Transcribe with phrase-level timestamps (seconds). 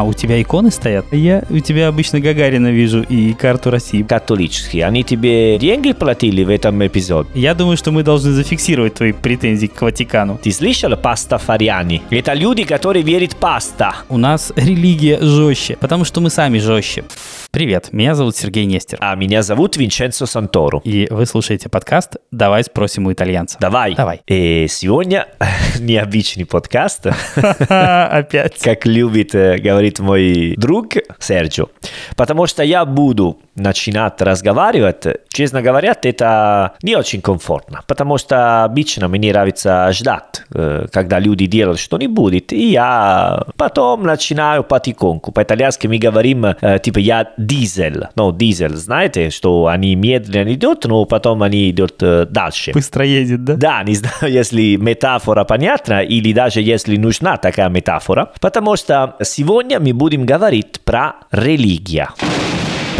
[0.00, 1.04] А, у тебя иконы стоят?
[1.12, 4.02] Я у тебя обычно Гагарина вижу и карту России.
[4.02, 4.86] Католические.
[4.86, 7.28] Они тебе деньги платили в этом эпизоде?
[7.34, 10.40] Я думаю, что мы должны зафиксировать твои претензии к Ватикану.
[10.42, 12.00] Ты слышал пастафариане?
[12.08, 13.94] Это люди, которые верят паста.
[14.08, 17.04] У нас религия жестче, потому что мы сами жестче.
[17.52, 18.98] Привет, меня зовут Сергей Нестер.
[19.00, 20.80] А меня зовут Винченцо Санторо.
[20.84, 23.58] И вы слушаете подкаст «Давай спросим у итальянца».
[23.60, 23.96] Давай.
[23.96, 24.20] Давай.
[24.28, 25.26] И сегодня
[25.80, 27.06] необычный подкаст,
[27.68, 28.56] Опять.
[28.62, 31.66] как любит э, говорит мой друг Серджо.
[32.14, 37.80] Потому что я буду начинать разговаривать, честно говоря, это не очень комфортно.
[37.86, 44.64] Потому что обычно мне нравится ждать, э, когда люди делают что-нибудь, и я потом начинаю
[44.64, 45.32] потихоньку.
[45.32, 48.08] По-итальянски мы говорим, э, типа, я дизель.
[48.16, 52.72] Ну, дизель, знаете, что они медленно идут, но потом они идут э, дальше.
[52.72, 53.54] Быстро едет, да?
[53.54, 59.80] Да, не знаю, если метафора понятна или даже если нужна такая метафора, потому что сегодня
[59.80, 62.08] мы будем говорить про религия.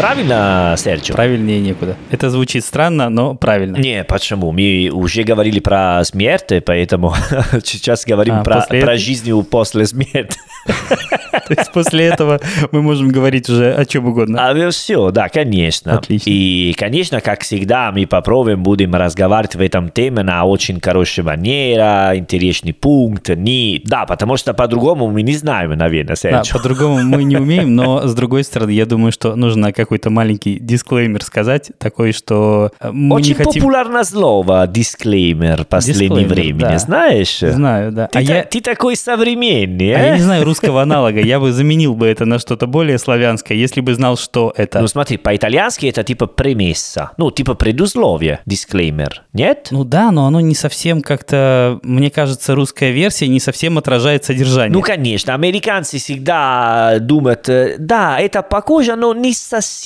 [0.01, 1.15] Правильно, Серджио?
[1.15, 1.95] Правильнее некуда.
[2.09, 3.77] Это звучит странно, но правильно.
[3.77, 4.51] Не, почему?
[4.51, 7.13] Мы уже говорили про смерть, поэтому
[7.63, 10.39] сейчас говорим А, про, после про жизнь после смерти.
[11.31, 12.39] То есть после этого
[12.71, 14.49] мы можем говорить уже о чем угодно.
[14.49, 15.97] А все, да, конечно.
[15.97, 16.29] Отлично.
[16.29, 22.17] И, конечно, как всегда, мы попробуем, будем разговаривать в этом теме на очень хорошей манере,
[22.17, 23.29] интересный пункт.
[23.29, 23.81] Не...
[23.85, 26.57] Да, потому что по-другому мы не знаем, наверное, Да, Серджио.
[26.57, 31.21] по-другому мы не умеем, но с другой стороны, я думаю, что нужно какой-то маленький дисклеймер
[31.21, 33.61] сказать, такой, что э, мы Очень не хотим...
[33.61, 36.77] популярное слово дисклеймер в последнее времени, да.
[36.77, 37.39] знаешь?
[37.39, 38.07] Знаю, да.
[38.07, 38.43] Ты, а та- я...
[38.43, 40.07] ты такой современный, а э?
[40.07, 43.81] я не знаю русского аналога, я бы заменил бы это на что-то более славянское, если
[43.81, 44.79] бы знал, что это.
[44.79, 49.67] Ну смотри, по-итальянски это типа премесса, ну типа предусловие, дисклеймер, нет?
[49.71, 54.71] Ну да, но оно не совсем как-то, мне кажется, русская версия не совсем отражает содержание.
[54.71, 59.80] Ну, конечно, американцы всегда думают, э, да, это похоже, но не совсем.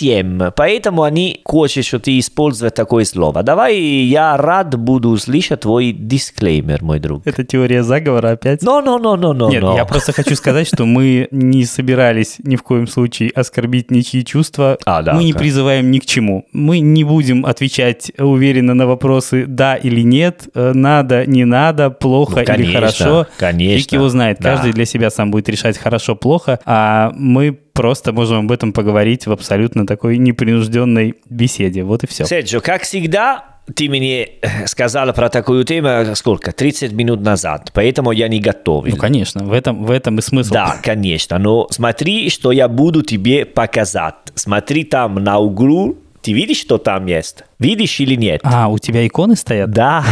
[0.56, 3.44] Поэтому они хотят, что ты используешь такое слово.
[3.44, 7.26] Давай, я рад буду услышать твой дисклеймер, мой друг.
[7.26, 8.62] Это теория заговора опять.
[8.62, 9.76] Но, но, но, но, но, Нет, но.
[9.76, 14.78] я просто хочу сказать, что мы не собирались ни в коем случае оскорбить ничьи чувства.
[14.86, 16.46] А, да, мы не призываем ни к чему.
[16.52, 22.44] Мы не будем отвечать уверенно на вопросы «да» или «нет», э, «надо», «не надо», «плохо»
[22.48, 23.28] Ну, или «хорошо».
[23.38, 24.38] конечно, Фиг его знает.
[24.40, 24.56] да.
[24.56, 29.28] Каждый для себя сам будет решать «хорошо», «плохо», а мы просто можем об этом поговорить
[29.28, 31.84] в абсолютно такой непринужденной беседе.
[31.84, 32.26] Вот и все.
[32.26, 33.44] Серджо, как всегда,
[33.76, 38.96] ты мне э, сказал про такую тему, сколько, 30 минут назад, поэтому я не готовил.
[38.96, 40.54] Ну, конечно, в этом, в этом и смысл.
[40.54, 44.16] Да, конечно, но смотри, что я буду тебе показать.
[44.36, 47.44] Смотри там на углу, ты видишь, что там есть?
[47.60, 48.42] Видишь или нет?
[48.44, 49.72] А, у тебя иконы стоят?
[49.72, 50.04] Да,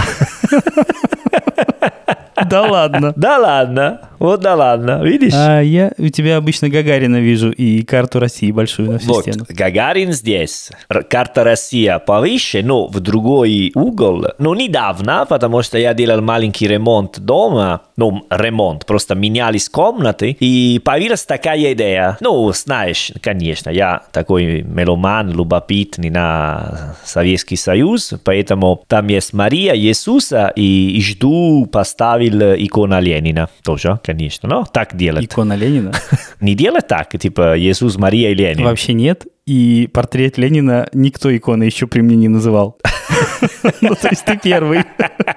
[2.50, 3.14] Да ладно.
[3.16, 5.34] да ладно, вот да ладно, видишь?
[5.36, 9.46] А я у тебя обычно Гагарина вижу и карту России большую на всю Вот, стену.
[9.50, 10.70] Гагарин здесь,
[11.10, 14.26] карта Россия повыше, но в другой угол.
[14.38, 20.80] Но недавно, потому что я делал маленький ремонт дома, ну, ремонт, просто менялись комнаты, и
[20.84, 22.18] появилась такая идея.
[22.22, 30.52] Ну, знаешь, конечно, я такой меломан, любопытный на Советский Союз, поэтому там есть Мария, Иисуса,
[30.56, 31.68] и жду
[32.30, 33.50] поставил икона Ленина.
[33.64, 35.26] Тоже, конечно, но так делать.
[35.26, 35.94] Икона Ленина?
[36.42, 38.66] Не делать так, типа Иисус, Мария и Ленин.
[38.66, 39.26] Вообще нет.
[39.46, 42.78] И портрет Ленина никто иконы еще при мне не называл.
[43.82, 44.84] Ну, то есть ты первый,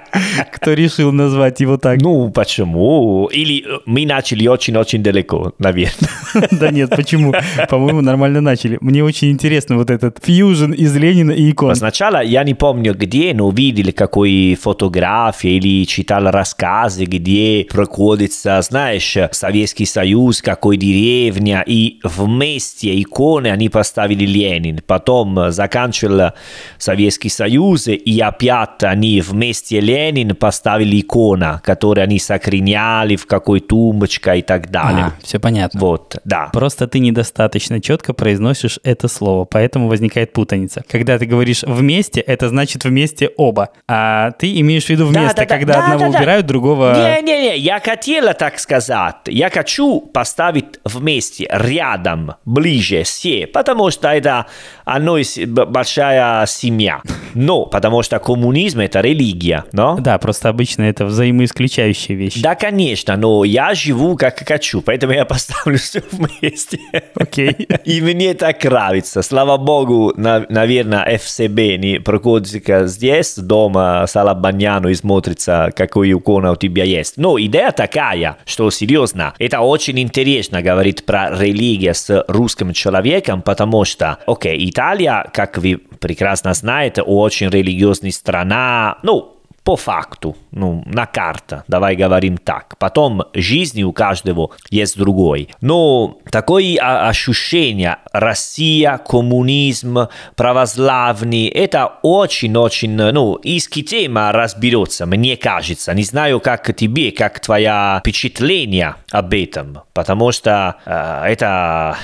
[0.53, 2.01] кто решил назвать его так.
[2.01, 3.29] Ну, почему?
[3.33, 6.11] Или э, мы начали очень-очень далеко, наверное.
[6.51, 7.35] Да нет, почему?
[7.69, 8.79] По-моему, нормально начали.
[8.81, 11.75] Мне очень интересно вот этот фьюжн из Ленина и икон.
[11.75, 19.17] Сначала я не помню где, но видел какой фотографии или читал рассказы, где проходится, знаешь,
[19.33, 24.81] Советский Союз, какой деревня, и вместе иконы они поставили Ленин.
[24.87, 26.33] Потом заканчивал
[26.79, 34.39] Советский Союз, и опять они вместе Ленин поставили икона, которую они сохраняли в какой тумбочке
[34.39, 35.13] и так далее.
[35.23, 35.81] все понятно.
[35.81, 36.51] Вот, да.
[36.53, 40.85] Просто ты недостаточно четко произносишь это слово, поэтому возникает путаница.
[40.91, 43.71] Когда ты говоришь вместе, это значит вместе оба.
[43.89, 46.19] А ты имеешь в виду Да, вместо, да, да, когда да, одного да, да.
[46.19, 46.95] убирают, другого...
[46.95, 49.17] Не-не-не, я хотела так сказать.
[49.27, 54.47] Я хочу поставить вместе, рядом, ближе все, потому потому что это
[54.85, 57.01] оно большая семья.
[57.35, 59.97] Но потому что коммунизм это религия, но?
[60.01, 62.41] Да, просто обычно это взаимоисключающие вещи.
[62.41, 66.81] Да, конечно, но я живу как хочу, поэтому я поставлю все вместе.
[67.15, 67.51] Окей.
[67.51, 67.83] Okay.
[67.85, 69.23] И мне так нравится.
[69.23, 76.53] Слава богу, на, наверное, ФСБ не проходит здесь, дома с Алабаньяну и смотрится, какой икона
[76.53, 77.17] у тебя есть.
[77.17, 83.76] Но идея такая, что серьезно, это очень интересно говорить про религию с русским человеком, потому
[83.85, 89.37] что, окей, Италия, как вы прекрасно знаете, очень религиозная страна, ну,
[89.67, 92.79] по факту, ну, на карта, давай говорим так.
[92.79, 95.49] Потом жизнь у каждого есть другой.
[95.61, 100.07] Но такое ощущение Россия, коммунизм,
[100.37, 105.93] православный, это очень-очень, ну, иски тема разберется, мне кажется.
[105.95, 111.97] Не знаю, как тебе, как твое впечатление об этом, потому что э, это...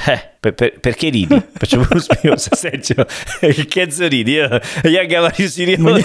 [0.43, 1.41] Per, per, perché ridi?
[1.61, 3.07] Почему смеешься, Серджио?
[4.09, 4.33] Ridi?
[4.33, 6.01] Я, я говорю серьезно.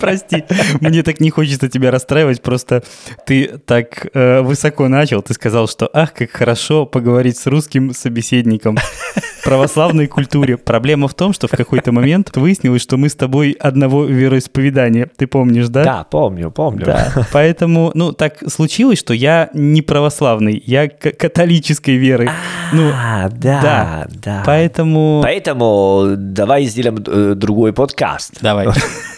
[0.00, 0.44] Прости,
[0.80, 2.82] мне так не хочется тебя расстраивать, просто
[3.26, 8.76] ты так э, высоко начал, ты сказал, что ах, как хорошо поговорить с русским собеседником
[9.44, 10.56] православной культуре.
[10.56, 15.08] Проблема в том, что в какой-то момент выяснилось, что мы с тобой одного вероисповедания.
[15.16, 15.84] Ты помнишь, да?
[15.84, 16.86] Да, помню, помню.
[16.86, 17.26] Да.
[17.32, 22.28] Поэтому, ну, так случилось, что я не православный, я католической веры.
[22.28, 24.42] А, ну, да, да, да.
[24.46, 25.20] Поэтому...
[25.22, 28.38] Поэтому давай сделаем э, другой подкаст.
[28.40, 28.68] Давай.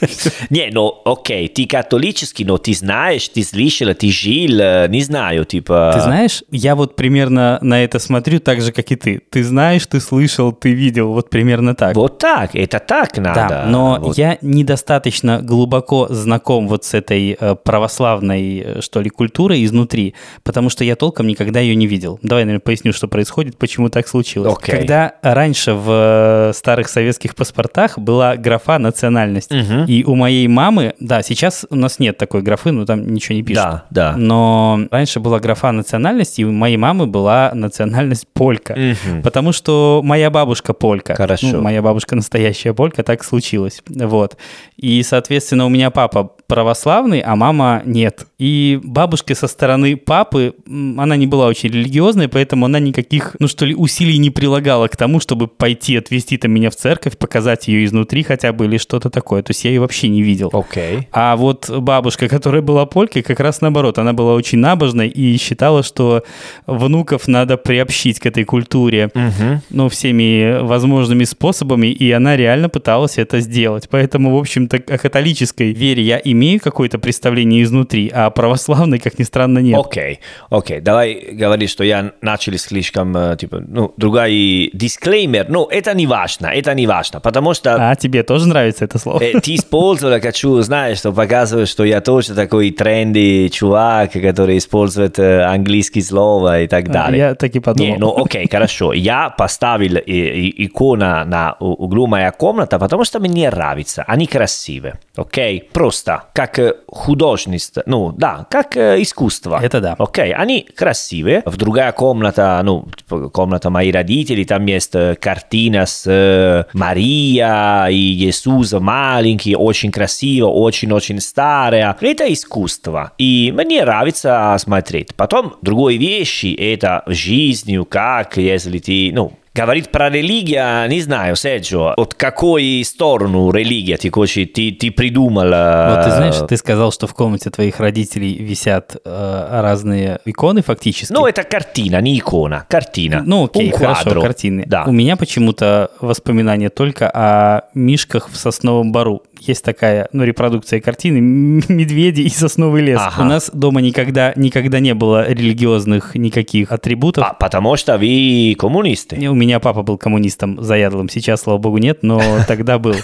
[0.50, 5.44] Не, ну, окей, ты католический, но ты знаешь, ты слышал, ты жил, э, не знаю,
[5.44, 5.92] типа...
[5.94, 9.20] Ты знаешь, я вот примерно на это смотрю так же, как и ты.
[9.30, 10.11] Ты знаешь, ты слышал,
[10.60, 11.96] ты видел, вот примерно так.
[11.96, 13.46] Вот так, это так надо.
[13.48, 14.18] Да, но вот.
[14.18, 20.70] я недостаточно глубоко знаком вот с этой э, православной, э, что ли, культурой изнутри, потому
[20.70, 22.18] что я толком никогда ее не видел.
[22.22, 24.52] Давай, наверное, поясню, что происходит, почему так случилось.
[24.54, 24.70] Okay.
[24.78, 29.84] Когда раньше в старых советских паспортах была графа национальность, Мгм.
[29.86, 33.42] и у моей мамы, да, сейчас у нас нет такой графы, ну там ничего не
[33.42, 33.62] пишут.
[33.64, 34.14] Да, да.
[34.16, 38.74] Но раньше была графа национальность, и у моей мамы была национальность полька.
[38.76, 39.22] Мгм.
[39.22, 41.14] Потому что моя бабушка полька.
[41.14, 41.48] Хорошо.
[41.52, 43.82] Ну, моя бабушка настоящая полька, так случилось.
[43.88, 44.36] Вот.
[44.76, 48.26] И, соответственно, у меня папа православный, а мама нет.
[48.42, 53.64] И бабушка со стороны папы, она не была очень религиозной, поэтому она никаких, ну что
[53.64, 57.84] ли, усилий не прилагала к тому, чтобы пойти отвезти там меня в церковь, показать ее
[57.84, 59.44] изнутри хотя бы или что-то такое.
[59.44, 60.50] То есть я ее вообще не видел.
[60.52, 61.06] Окей.
[61.12, 65.84] А вот бабушка, которая была полькой, как раз наоборот, она была очень набожной и считала,
[65.84, 66.24] что
[66.66, 69.62] внуков надо приобщить к этой культуре, Мгм.
[69.70, 73.88] ну, всеми возможными способами, и она реально пыталась это сделать.
[73.88, 79.18] Поэтому, в общем-то, о католической вере я имею какое-то представление изнутри, а о православной, как
[79.18, 79.78] ни странно, нет.
[79.78, 80.20] Окей,
[80.50, 86.06] окей, давай говори, что я начал слишком, э, типа, ну, другой дисклеймер, но это не
[86.06, 89.20] важно, это не важно, потому что А тебе тоже нравится это слово?
[89.22, 95.18] э, ты использовал, хочу, знаешь, что показывает, что я тоже такой тренди чувак, который использует
[95.18, 97.18] э, английские слова и так далее.
[97.18, 97.92] Я так и подумал.
[97.92, 98.92] Не, ну окей, хорошо.
[98.92, 104.04] Я поставил и- и- икона на углу моя комната, потому что мне нравится.
[104.06, 105.68] Они красивые, окей?
[105.72, 109.58] Просто как э, художество, ну да, как э, искусство.
[109.60, 109.96] Это да.
[109.98, 111.42] Окей, они красивые.
[111.44, 117.88] В другая комната, ну, типа, комната моих родителей, там есть э, картина с э, Мария
[117.88, 121.96] и Иисус маленький, очень красиво, очень-очень старая.
[122.00, 123.12] Это искусство.
[123.18, 125.16] И мне нравится смотреть.
[125.16, 131.92] Потом другой вещи, это жизнью, как, если ты, ну, Говорить про религию, не знаю, Серджио,
[131.98, 135.52] от какой сторону религия ты, хочешь, ты, ты придумал?
[135.52, 140.62] э, Вот ты знаешь, ты сказал, что в комнате твоих родителей висят э, разные иконы
[140.62, 141.12] фактически.
[141.12, 143.22] Ну, это картина, не икона, картина.
[143.26, 144.22] Ну, окей, Un хорошо, quadro.
[144.22, 144.64] картины.
[144.66, 144.84] Да.
[144.86, 149.22] У меня почему-то воспоминания только о мишках в сосновом бару.
[149.44, 153.00] Есть такая, ну, репродукция картины «Медведи и сосновый лес».
[153.02, 153.22] Ага.
[153.22, 157.24] У нас дома никогда, никогда не было религиозных никаких атрибутов.
[157.24, 159.16] А, потому что вы коммунисты.
[159.28, 162.94] У меня папа был коммунистом заядлым, сейчас, слава богу, нет, но тогда был.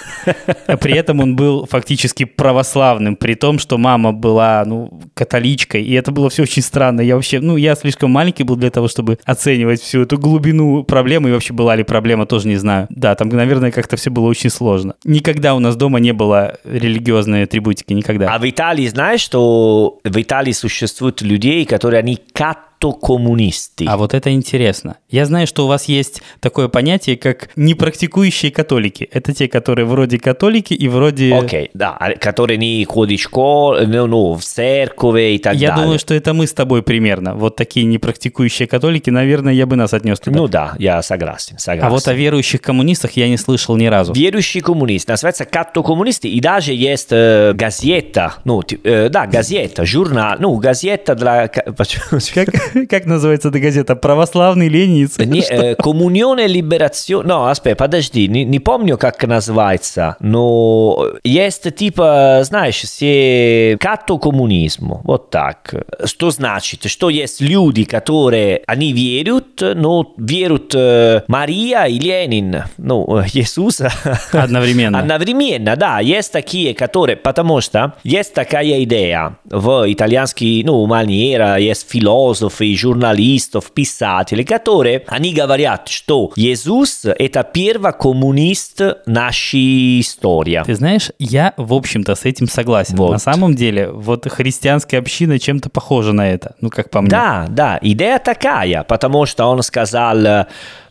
[0.80, 6.12] При этом он был фактически православным, при том, что мама была, ну, католичкой, и это
[6.12, 7.00] было все очень странно.
[7.00, 11.30] Я вообще, ну, я слишком маленький был для того, чтобы оценивать всю эту глубину проблемы,
[11.30, 12.87] и вообще была ли проблема, тоже не знаю.
[12.90, 14.95] Да, там, наверное, как-то все было очень сложно.
[15.04, 16.28] Никогда у нас дома не было
[16.65, 18.35] религиозной атрибутики, никогда.
[18.35, 22.17] А в Италии знаешь, что в Италии существуют людей, которые они
[22.79, 23.85] катокоммунисты.
[23.87, 24.97] А вот это интересно.
[25.09, 29.09] Я знаю, что у вас есть такое понятие, как непрактикующие католики.
[29.13, 31.35] Это те, которые вроде католики и вроде...
[31.35, 35.71] Окей, да, а, которые не ходят в школу, ну, ну, в церковь и так Я
[35.71, 35.85] далее.
[35.85, 37.35] думаю, что это мы с тобой примерно.
[37.35, 40.37] Вот такие непрактикующие католики, наверное, я бы нас отнес туда.
[40.37, 41.87] Ну да, я согласен, согласен.
[41.87, 44.13] а вот о верующих коммунистах я не слышал ни разу.
[44.13, 50.55] Верующие коммунисты, называется катто-коммунисты, и даже есть э, газета, ну, э, да, газета, журнал, ну,
[50.57, 51.49] газета для...
[52.35, 52.49] Как,
[52.91, 53.97] как называется эта газета?
[53.97, 55.19] Православный ленинец?
[55.19, 57.27] Не, э, Коммуниone Liberazione...
[57.29, 65.31] No, aspetta, подожди, не, не помню, как называется, но есть типа, знаешь, все катто-коммунизм, вот
[65.31, 65.75] так.
[66.05, 66.85] Что значит?
[66.91, 73.91] Что есть люди, которые, они верят, но верят э, Мария и Ленин, ну, э, Иисуса.
[74.33, 74.99] Одновременно.
[75.01, 76.01] Одновременно, да.
[76.01, 77.17] Есть такие, которые...
[77.17, 81.89] Потому что есть такая идея в итальянской, ну, манера, есть
[82.59, 90.62] философы, журналистов, писатели, которые, они говорят, что Иисус– это первый коммунист нашей истории.
[90.65, 92.97] Ты знаешь, я, в общем-то, с этим согласен.
[92.97, 93.12] Вот.
[93.12, 96.55] На самом деле, вот христианская община чем-то похожа на это.
[96.61, 97.11] Ну, как по мне.
[97.11, 100.47] Да, да, идея такая, потому что он сказал,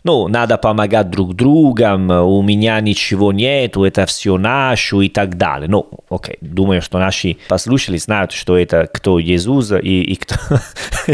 [0.08, 5.68] ну, надо помогать друг другам, у меня ничего нету, это все наше и так далее.
[5.68, 10.36] Ну, окей, думаю, что наши послушатели знают, что это кто Иисус и, и кто,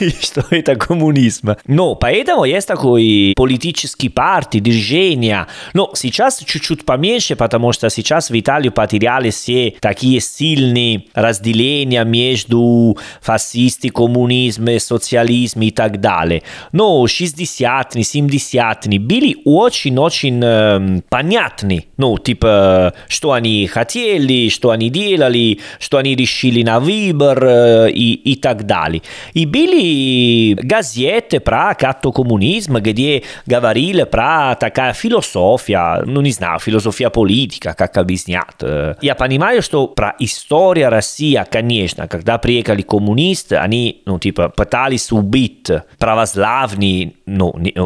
[0.00, 1.56] и что это коммунизм.
[1.66, 5.48] Но поэтому есть такой политический партии, движения.
[5.74, 12.96] Но сейчас чуть-чуть поменьше, потому что сейчас в Италии потеряли все такие сильные разделения между
[13.20, 16.44] фашисты, коммунизм, социализм и так далее.
[16.70, 18.04] Но 60-е,
[18.36, 21.86] 70-е были очень-очень эм, понятны.
[21.96, 28.14] Ну, типа, что они хотели, что они делали, что они решили на выбор э, и,
[28.14, 29.02] и так далее.
[29.34, 37.74] И были газеты про катокоммунизм, где говорили про такая философия, ну, не знаю, философия политика,
[37.76, 38.46] как объяснять.
[38.62, 45.12] Э, Я понимаю, что про историю России, конечно, когда приехали коммунисты, они, ну, типа, пытались
[45.12, 47.80] убить православные, ну, э,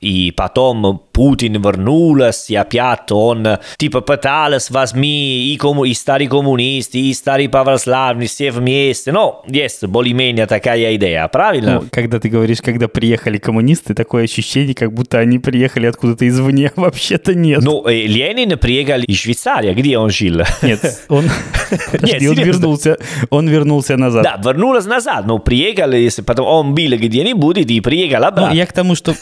[0.00, 3.46] и потом Путин вернулся, и опять он,
[3.76, 9.12] типа, пытался возьми и, кому, и старые коммунисты, и старые православные все вместе.
[9.12, 11.80] Ну, есть более-менее такая идея, правильно?
[11.80, 16.72] Ну, когда ты говоришь, когда приехали коммунисты, такое ощущение, как будто они приехали откуда-то извне.
[16.76, 17.60] Вообще-то нет.
[17.62, 20.42] Ну, э, Ленин приехал из Швейцарии, где он жил?
[20.62, 21.24] Нет, он,
[21.92, 22.40] Подожди, он серьезно.
[22.44, 22.98] вернулся,
[23.30, 24.22] он вернулся назад.
[24.24, 28.54] Да, вернулся назад, но приехал, если потом он был где-нибудь и приехал Ну, обратно.
[28.54, 29.14] я к тому, что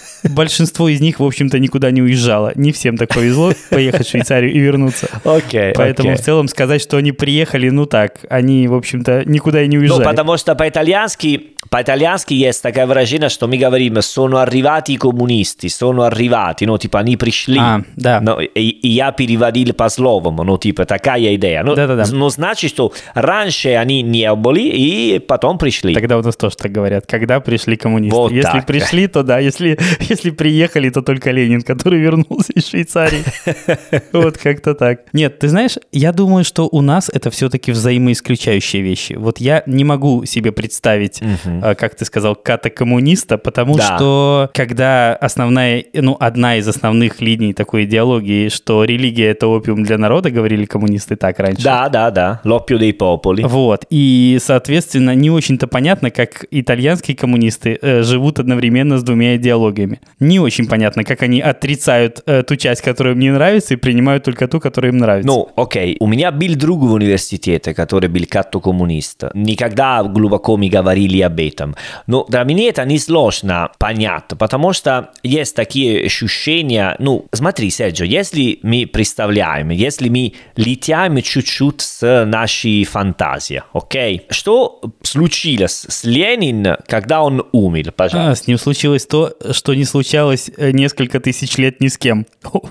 [0.49, 2.53] большинство из них, в общем-то, никуда не уезжало.
[2.55, 5.09] Не всем так повезло поехать в Швейцарию и вернуться.
[5.25, 9.69] Окей, Поэтому в целом сказать, что они приехали, ну так, они, в общем-то, никуда и
[9.69, 10.05] не Ну, уезжали.
[10.05, 16.65] потому что по-итальянски, по-итальянски есть такое выражение, что мы говорим «sono arrivati comunisti», «sono arrivati»,
[16.67, 17.59] ну, типа, они пришли.
[17.59, 18.21] А, да.
[18.23, 21.63] Ну, и, и я переводил по-словому, ну, типа, такая идея.
[21.63, 22.05] Ну, Да-да-да.
[22.11, 25.95] ну, значит, что раньше они не были, и потом пришли.
[25.95, 28.17] Тогда у нас тоже так говорят, когда пришли коммунисты.
[28.17, 28.67] Вот если так.
[28.67, 33.25] пришли, то да, если, если приехали, то только Ленин, который вернулся из Швейцарии.
[34.13, 35.01] Вот как-то так.
[35.13, 39.15] Нет, ты знаешь, я думаю, что у нас это все-таки взаимоисключающие вещи.
[39.15, 45.85] Вот я не могу себе представить, э, как ты сказал, ката-коммуниста, потому что когда основная,
[45.93, 51.17] ну, одна из основных линий такой идеологии, что религия— это опиум для народа, говорили коммунисты
[51.17, 51.63] так раньше.
[51.63, 53.47] Да, да, да, l'oppio dei popoli.
[53.47, 53.85] Вот.
[53.91, 60.01] И, соответственно, не очень-то понятно, как итальянские коммунисты э, живут одновременно с двумя идеологиями.
[60.29, 64.25] Не очень понятно, как они отрицают э, ту часть, которая им не нравится, и принимают
[64.25, 65.27] только ту, которая им нравится.
[65.27, 69.25] Ну, окей, у меня был друг в университете, который был катто-коммунист.
[69.33, 71.77] Никогда глубоко мы говорили об этом.
[72.07, 78.59] Но для меня это несложно понять, потому что есть такие ощущения, ну, смотри, Серджо, если
[78.63, 84.27] мы представляем, если мы летаем чуть-чуть с нашей фантазией, окей?
[84.29, 88.33] Что случилось с Лениным, когда он умер, пожалуйста?
[88.33, 90.18] А, с ним случилось то, что не случалось
[90.57, 92.27] э, несколько тысяч лет ни с кем.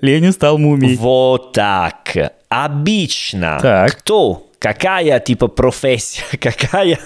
[0.00, 0.96] Ленин стал мумией.
[0.96, 2.14] Вот так.
[2.48, 3.58] Обычно.
[3.60, 3.96] Так.
[3.98, 4.42] Кто?
[4.58, 6.98] Какая типа профессия, какая,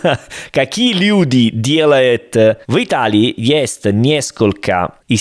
[0.53, 2.37] какие люди делают...
[2.37, 5.17] э, В Италии есть несколько и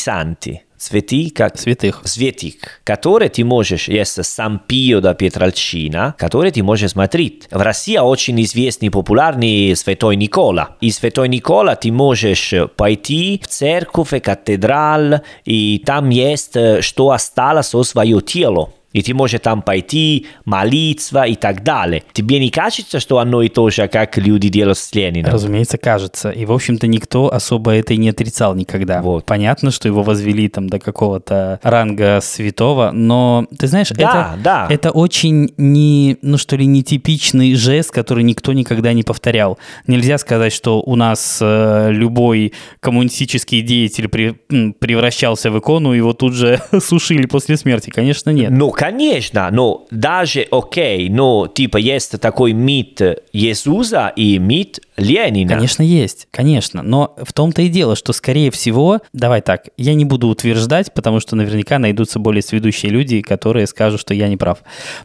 [0.79, 2.01] святые, как Святых.
[2.05, 7.47] святик, которые ты можешь, есть Сан Пио да Петральчина, которые ты можешь смотреть.
[7.51, 10.77] В России очень известный популярный Святой Никола.
[10.81, 17.85] И Святой Никола ты можешь пойти в церковь, катедрал, и там есть, что осталось от
[17.85, 18.73] свое тело.
[18.93, 22.03] И ты можешь там пойти, молиться и так далее.
[22.13, 25.31] Тебе не кажется, что оно и то же, как люди делают с Лениным?
[25.31, 26.29] Разумеется, кажется.
[26.31, 29.01] И, в общем-то, никто особо это и не отрицал никогда.
[29.01, 29.25] Вот.
[29.25, 34.67] Понятно, что его возвели там до какого-то ранга святого, но, ты знаешь, Да, это, да.
[34.69, 39.59] это очень не, ну что ли, нетипичный жест, который никто никогда не повторял.
[39.87, 44.31] Нельзя сказать, что у нас э, любой коммунистический деятель при-
[44.79, 47.89] превращался в икону, его тут же сушили после смерти.
[47.89, 48.49] Конечно, нет.
[48.51, 53.01] Ну, конечно, но даже окей, но типа есть такой мит
[53.33, 55.55] Иисуса и мит Ленина.
[55.55, 56.81] Конечно, есть, конечно.
[56.81, 61.19] Но в том-то и дело, что, скорее всего, давай так, я не буду утверждать, потому
[61.19, 64.59] что наверняка найдутся более сведущие люди, которые скажут, что я не прав.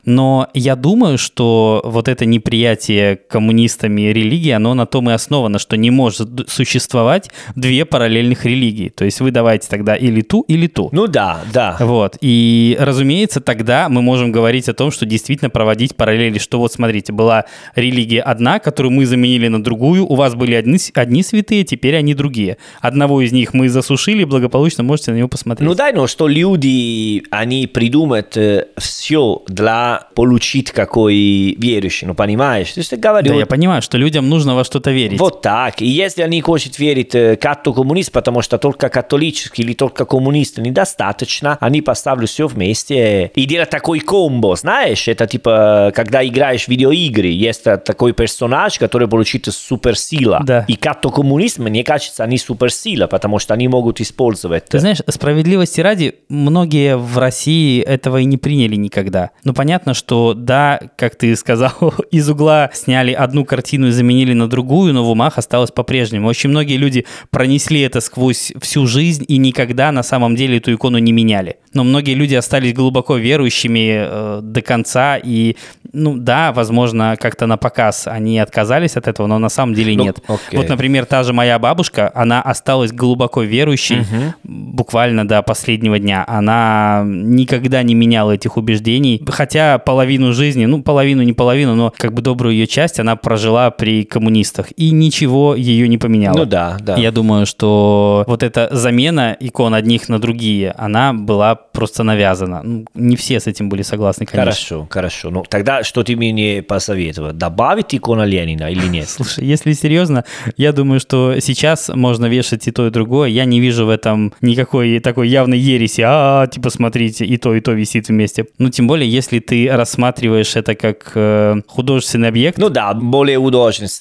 [0.05, 5.77] Но я думаю, что вот это неприятие коммунистами религии, оно на том и основано, что
[5.77, 8.89] не может существовать две параллельных религии.
[8.89, 10.91] То есть вы давайте тогда или ту, или ту.
[10.93, 11.77] Ну да, да.
[11.81, 12.19] Вот.
[12.21, 17.13] И, разумеется, тогда мы можем говорить о том, что действительно проводить параллели, что вот смотрите,
[17.13, 17.45] была
[17.75, 22.15] религия одна, которую мы заменили на другую, у вас были одни, одни святые, теперь они
[22.15, 22.59] другие.
[22.81, 25.69] Одного из них мы засушили, благополучно можете на него посмотреть.
[25.69, 28.37] Ну дай, ну что люди, они придумают
[28.77, 32.73] все для получить какой верующий, ну понимаешь?
[32.73, 35.19] То есть я говорю, Да, я понимаю, что людям нужно во что-то верить.
[35.19, 35.81] Вот так.
[35.81, 41.57] И если они хотят верить э, катто-коммунист, потому что только католический или только коммунист недостаточно,
[41.61, 45.09] они поставлю все вместе и делают такой комбо, знаешь?
[45.09, 50.43] Это типа, когда играешь в видеоигры, есть такой персонаж, который получит суперсила.
[50.45, 50.65] Да.
[50.69, 54.67] И катто-коммунист, мне кажется, они суперсила, потому что они могут использовать.
[54.67, 59.31] Ты знаешь, справедливости ради, многие в России этого и не приняли никогда.
[59.45, 61.73] Ну, понятно, что да, как ты сказал,
[62.11, 66.29] из угла сняли одну картину и заменили на другую, но в умах осталось по-прежнему.
[66.29, 70.99] Очень многие люди пронесли это сквозь всю жизнь и никогда на самом деле эту икону
[70.99, 71.57] не меняли.
[71.75, 75.57] Но многие люди остались глубоко верующими э, до конца и,
[75.93, 80.05] ну да, возможно, как-то на показ они отказались от этого, но на самом деле Ну,
[80.05, 80.19] нет.
[80.27, 80.57] окей.
[80.59, 84.05] Вот, например, та же моя бабушка, она осталась глубоко верующей
[84.45, 86.25] буквально до последнего дня.
[86.27, 92.13] Она никогда не меняла этих убеждений, хотя половину жизни, ну, половину, не половину, но как
[92.13, 96.39] бы добрую ее часть она прожила при коммунистах, и ничего ее не поменяло.
[96.39, 96.97] Ну да, да.
[96.97, 102.63] Я думаю, что вот эта замена икон одних на другие, она была просто навязана.
[102.63, 104.45] Ну, Не все с этим были согласны, конечно.
[104.45, 105.31] Хорошо, хорошо.
[105.31, 107.33] Ну тогда что ты мне посоветовал?
[107.33, 109.09] Добавить икона Ленина или нет?
[109.09, 110.25] Слушай, если серьезно,
[110.57, 113.31] я думаю, что сейчас можно вешать и то, и другое.
[113.31, 116.03] Я не вижу в этом никакой такой явной ереси.
[116.07, 118.47] А, типа, смотрите, и то, и то висит вместе.
[118.59, 122.59] Ну, тем более, если ты рассматриваешь это как э, художественный объект.
[122.59, 123.55] Ну да, более удобно,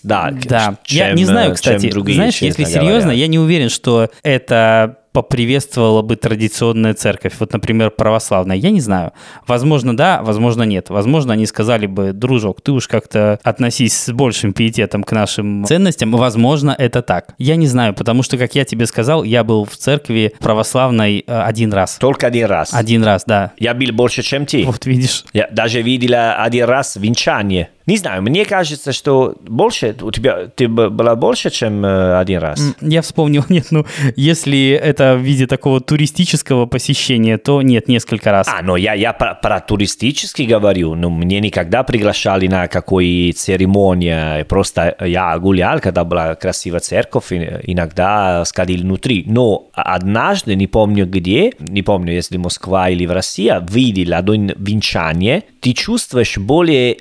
[0.04, 0.34] да.
[0.46, 1.90] да, я чем, не знаю, э, кстати.
[1.90, 3.20] другие, знаешь, если серьезно, говоря.
[3.20, 9.14] я не уверен, что это поприветствовала бы традиционная церковь, вот, например, православная, я не знаю.
[9.48, 10.90] Возможно, да, возможно, нет.
[10.90, 16.12] Возможно, они сказали бы, дружок, ты уж как-то относись с большим пиететом к нашим ценностям.
[16.12, 17.36] Возможно, это так.
[17.38, 21.42] Я не знаю, потому что, как я тебе сказал, я был в церкви православной э,
[21.42, 21.98] один раз.
[22.00, 22.74] Только один раз.
[22.74, 23.54] Один раз, да.
[23.60, 24.66] Я был больше, чем ты.
[24.66, 25.26] Вот видишь.
[25.34, 27.70] Я даже видел один раз венчание.
[27.86, 32.76] Не знаю, мне кажется, что больше, у тебя, ты была больше, чем э, один раз.
[32.82, 38.48] Я вспомнил, нет, ну, если это в виде такого туристического посещения, то нет, несколько раз.
[38.48, 44.46] А, но я, я про, про туристический говорю, но мне никогда приглашали на какой церемония,
[44.46, 49.26] просто я гулял, когда была красивая церковь, иногда сходил внутри.
[49.28, 55.44] Но однажды, не помню где, не помню, если Москва или в России, видел одно венчание,
[55.60, 56.98] ты чувствуешь более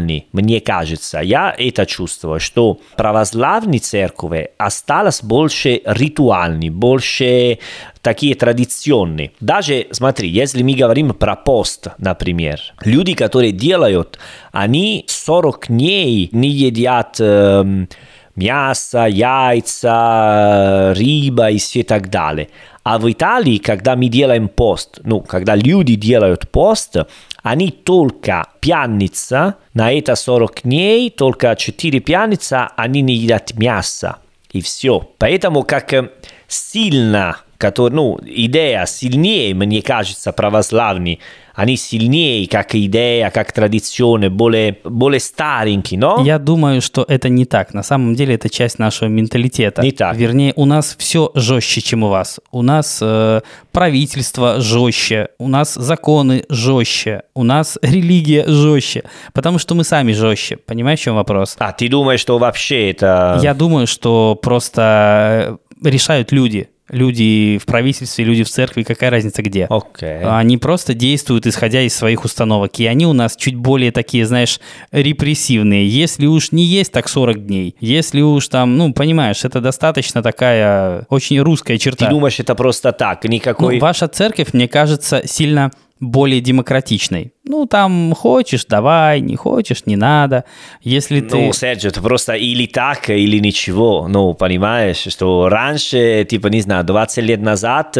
[0.00, 1.20] ритуальный, мне кажется.
[1.20, 7.58] Я это чувствую, что православные церкви осталось больше ритуальный, больше
[8.02, 9.32] такие традиционные.
[9.40, 14.18] Даже, смотри, если мы говорим про пост, например, люди, которые делают,
[14.52, 17.88] они 40 дней не едят эм,
[18.36, 22.48] мясо, яйца, рыба и все так далее.
[22.82, 26.96] А в Италии, когда мы делаем пост, ну, когда люди делают пост,
[27.42, 34.16] они только пьяница, на это 40 дней, только 4 пьяница, они не едят мясо.
[34.52, 35.08] И все.
[35.18, 36.10] Поэтому как э,
[36.48, 41.20] сильно, который, ну, идея сильнее, мне кажется, православный,
[41.54, 46.22] они сильнее, как идея, как традиционные, более, более старенькие, но?
[46.24, 47.74] Я думаю, что это не так.
[47.74, 49.82] На самом деле это часть нашего менталитета.
[49.82, 50.16] Не так.
[50.16, 52.40] Вернее, у нас все жестче, чем у вас.
[52.50, 53.42] У нас э,
[53.72, 60.56] правительство жестче, у нас законы жестче, у нас религия жестче, потому что мы сами жестче.
[60.56, 61.56] Понимаешь, в чем вопрос?
[61.58, 63.38] А, ты думаешь, что вообще это...
[63.42, 66.70] Я думаю, что просто э, решают люди.
[66.90, 69.66] Люди в правительстве, люди в церкви, какая разница где.
[69.66, 70.02] Ok.
[70.02, 72.78] Они просто действуют, исходя из своих установок.
[72.78, 75.88] И они у нас чуть более такие, знаешь, репрессивные.
[75.88, 77.76] Если уж не есть, так 40 дней.
[77.80, 82.06] Если уж там, ну, понимаешь, это достаточно такая очень русская черта.
[82.06, 83.24] Ты думаешь, это просто так?
[83.24, 83.74] Никакой...
[83.74, 87.32] Ну, ваша церковь, мне кажется, сильно более демократичной.
[87.50, 90.44] Ну, там хочешь, давай, не хочешь, не надо.
[90.82, 91.36] Если ты...
[91.36, 94.06] Ну, Серджио, это просто или так, или ничего.
[94.08, 97.98] Ну, понимаешь, что раньше, типа, не знаю, 20 лет назад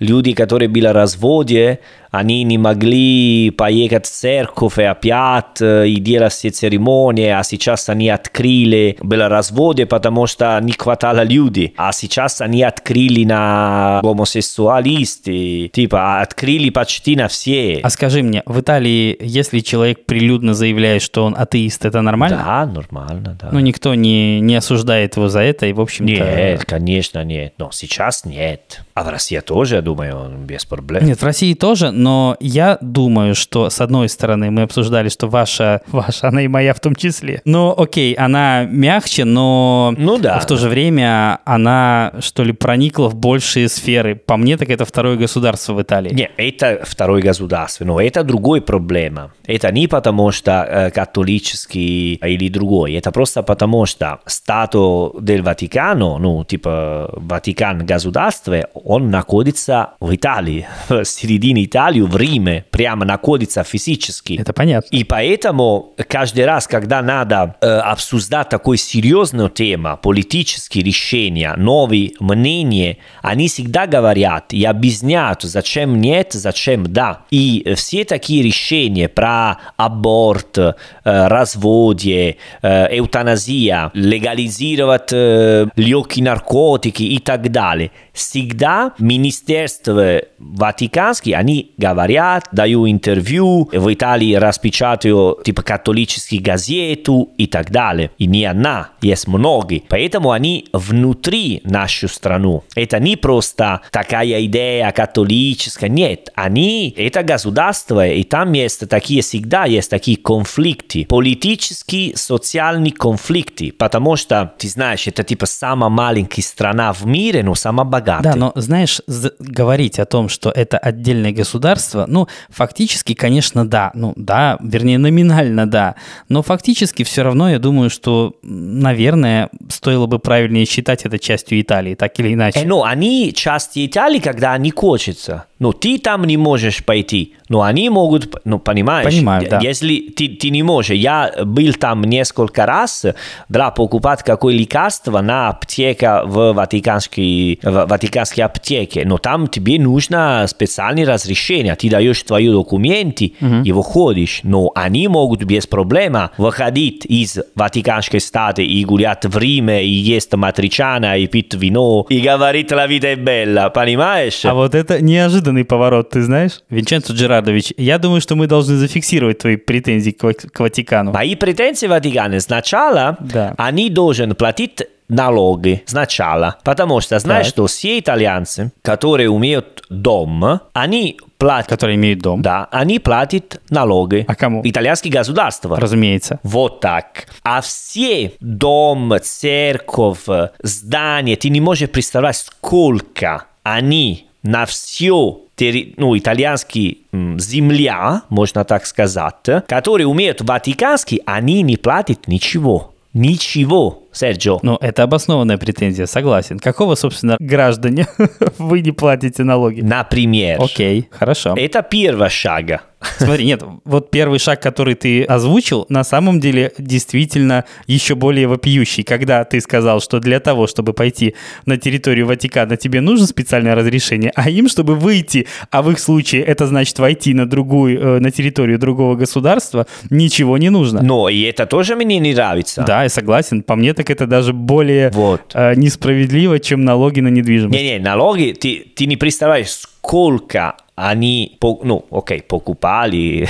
[0.00, 1.78] люди, которые были в разводе,
[2.10, 8.10] они не могли поехать в церковь и опять и делать все церемонии, а сейчас они
[8.10, 16.20] открыли, было разводе, потому что не хватало людей, а сейчас они открыли на гомосексуалисты, типа,
[16.20, 17.78] открыли почти на все.
[17.82, 18.89] А скажи мне, в Италии,
[19.20, 22.42] если человек прилюдно заявляет, что он атеист, это нормально?
[22.44, 23.48] Да, нормально, да.
[23.52, 26.12] Ну, никто не, не осуждает его за это, и, в общем-то...
[26.12, 27.54] Нет, конечно, нет.
[27.58, 28.82] Но сейчас нет.
[28.94, 31.04] А в России тоже, я думаю, без проблем.
[31.04, 35.80] Нет, в России тоже, но я думаю, что, с одной стороны, мы обсуждали, что ваша,
[35.86, 37.40] ваша, она и моя в том числе.
[37.44, 40.38] Но, окей, она мягче, но Ну да.
[40.38, 44.14] в то же время она, что ли, проникла в большие сферы.
[44.14, 46.12] По мне, так это второе государство в Италии.
[46.12, 49.32] Нет, это второе государство, но это другой проблема.
[49.46, 56.18] Это не потому, что э, католический или другой, это просто потому, что статус del Ватикано,
[56.18, 63.64] ну, типа Ватикан государство, он находится в Италии, в середине Италии, в Риме, прямо находится
[63.64, 64.34] физически.
[64.40, 64.96] Это понятно.
[64.96, 72.98] И поэтому каждый раз, когда надо э, обсуждать такую серьезную тему, политические решения, новые мнения,
[73.20, 77.22] они всегда говорят и объясняют, зачем нет, зачем да.
[77.32, 78.59] И все такие решения
[79.08, 87.90] про аборт, э, разводе, э, эутаназия, легализировать э, легкие наркотики и так далее,
[88.20, 97.70] всегда министерство ватиканские, они говорят, дают интервью, в Италии распечатают типа католические газету и так
[97.70, 98.10] далее.
[98.18, 99.82] И не одна, есть многие.
[99.88, 102.64] Поэтому они внутри нашу страну.
[102.74, 106.30] Это не просто такая идея католическая, нет.
[106.34, 111.06] Они, это государство, и там есть такие, всегда есть такие конфликты.
[111.06, 113.72] Политические, социальные конфликты.
[113.72, 118.09] Потому что, ты знаешь, это типа самая маленькая страна в мире, но самая богатая.
[118.20, 119.00] Да, но знаешь,
[119.38, 123.92] говорить о том, что это отдельное государство, ну, фактически, конечно, да.
[123.94, 125.94] Ну, да, вернее, номинально да.
[126.28, 131.94] Но фактически все равно я думаю, что, наверное, стоило бы правильнее считать это частью Италии,
[131.94, 132.60] так или иначе.
[132.60, 135.44] Э, ну, они части Италии, когда они хочется.
[135.60, 139.14] Ну, ты там не можешь пойти, но они могут, ну, понимаешь?
[139.14, 139.60] Понимаю, да.
[139.60, 143.04] Если ты, ты не можешь, я был там несколько раз,
[143.50, 150.46] да, покупать какое лекарство на аптеке в ватиканской, в ватиканской аптеке, но там тебе нужно
[150.48, 157.38] специальное разрешение, ты даешь твои документы и выходишь, но они могут без проблема выходить из
[157.54, 162.86] ватиканской статы и гулять в Риме, и есть матричана, и пить вино, и говорить «la
[162.86, 164.44] vita è bella», понимаешь?
[164.44, 166.60] А вот это неожиданный поворот, ты знаешь?
[166.70, 171.12] Винченцо Джерардович, я думаю, что мы должны зафиксировать твои претензии к, к Ватикану.
[171.12, 173.54] Мои претензии Ватикана сначала Да.
[173.58, 177.52] они должны платить налоги сначала, потому что знаешь, Так.
[177.54, 182.42] что все итальянцы, которые умеют дом, они платят, Которые имеют дом.
[182.42, 184.24] да, они платят налоги.
[184.28, 184.60] А кому?
[184.64, 185.78] Итальянские государства.
[185.80, 186.38] Разумеется.
[186.42, 187.26] Вот так.
[187.42, 190.26] А все дом, церковь,
[190.62, 198.64] здания, ты не можешь представлять, сколько они на все терри- ну, итальянский м, земля, можно
[198.64, 199.34] так сказать,
[199.66, 202.89] которые умеют ватиканский, они не платят ничего.
[203.12, 204.58] Ничего, Серджо.
[204.62, 206.58] Ну, это обоснованная претензия, согласен.
[206.58, 208.06] Какого, собственно, граждане
[208.58, 209.80] вы не платите налоги?
[209.80, 210.62] Например.
[210.62, 211.54] Окей, хорошо.
[211.56, 212.89] Это первый шаг.
[213.18, 219.02] Смотри, нет, вот первый шаг, который ты озвучил, на самом деле действительно еще более вопиющий.
[219.04, 221.34] Когда ты сказал, что для того, чтобы пойти
[221.66, 226.42] на территорию Ватикана, тебе нужно специальное разрешение, а им, чтобы выйти, а в их случае
[226.42, 231.02] это значит войти на другую, э, на территорию другого государства, ничего не нужно.
[231.02, 232.84] Но и это тоже мне не нравится.
[232.86, 233.62] Да, я согласен.
[233.62, 235.52] По мне, так это даже более Вот.
[235.54, 237.78] э, несправедливо, чем налоги на недвижимость.
[237.78, 243.48] Не-не, налоги, ты, ты не представляешь, сколько они, ну, окей, покупали,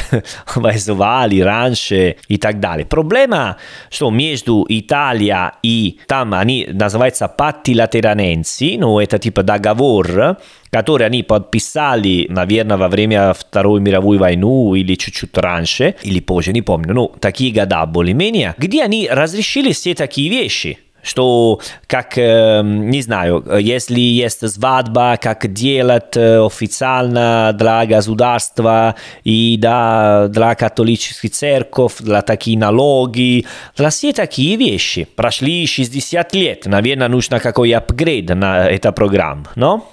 [0.55, 2.87] вызывали раньше и так далее.
[2.87, 3.57] Проблема,
[3.91, 10.39] что между Италией и там они называются пatti lateranensi, ну, это типа договор,
[10.71, 16.63] который они подписали, наверное, во время Второй мировой войны или чуть-чуть раньше, или позже, не
[16.63, 20.79] помню, ну, такие года более-менее, где они разрешили все такие вещи.
[21.03, 29.57] Что как, э, не знаю, если есть свадьба, как делать э, официально для государства и
[29.59, 35.07] да, для католической церкви, для такие налоги, для все такие вещи.
[35.17, 39.89] Прошли 60 лет, наверное, нужно какой апгрейд на эту программу, но?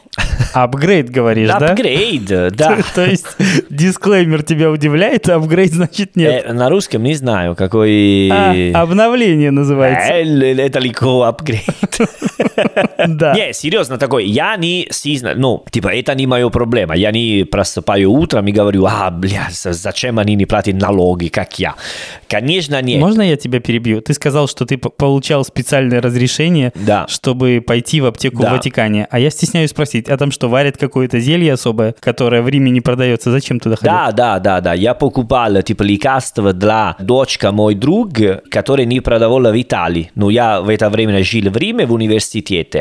[0.53, 1.71] Апгрейд, говоришь, да?
[1.71, 2.25] Апгрейд,
[2.55, 2.77] да.
[2.95, 3.25] То есть
[3.69, 6.45] дисклеймер тебя удивляет, а апгрейд значит нет.
[6.47, 8.29] Э, на русском не знаю, какой...
[8.31, 10.13] А, обновление называется.
[10.13, 11.65] Э, это легко апгрейд.
[13.07, 13.33] Да.
[13.33, 16.95] Не, серьезно такой, я не сильно, ну, типа, это не моя проблема.
[16.95, 21.75] Я не просыпаю утром и говорю, а, бля, зачем они не платят налоги, как я?
[22.27, 22.99] Конечно, нет.
[22.99, 24.01] Можно я тебя перебью?
[24.01, 27.05] Ты сказал, что ты получал специальное разрешение, Да.
[27.07, 28.49] чтобы пойти в аптеку Да.
[28.49, 29.07] в Ватикане.
[29.09, 32.81] А я стесняюсь спросить, а там что, варят какое-то зелье особое, которое в Риме не
[32.81, 33.31] продается?
[33.31, 33.91] Зачем туда ходить?
[33.91, 34.73] Да, да, да, да.
[34.73, 38.09] Я покупал типа лекарства для дочка мой друг,
[38.49, 40.11] который не продавала в Италии.
[40.15, 42.26] Но я в это время жил в Риме в университете,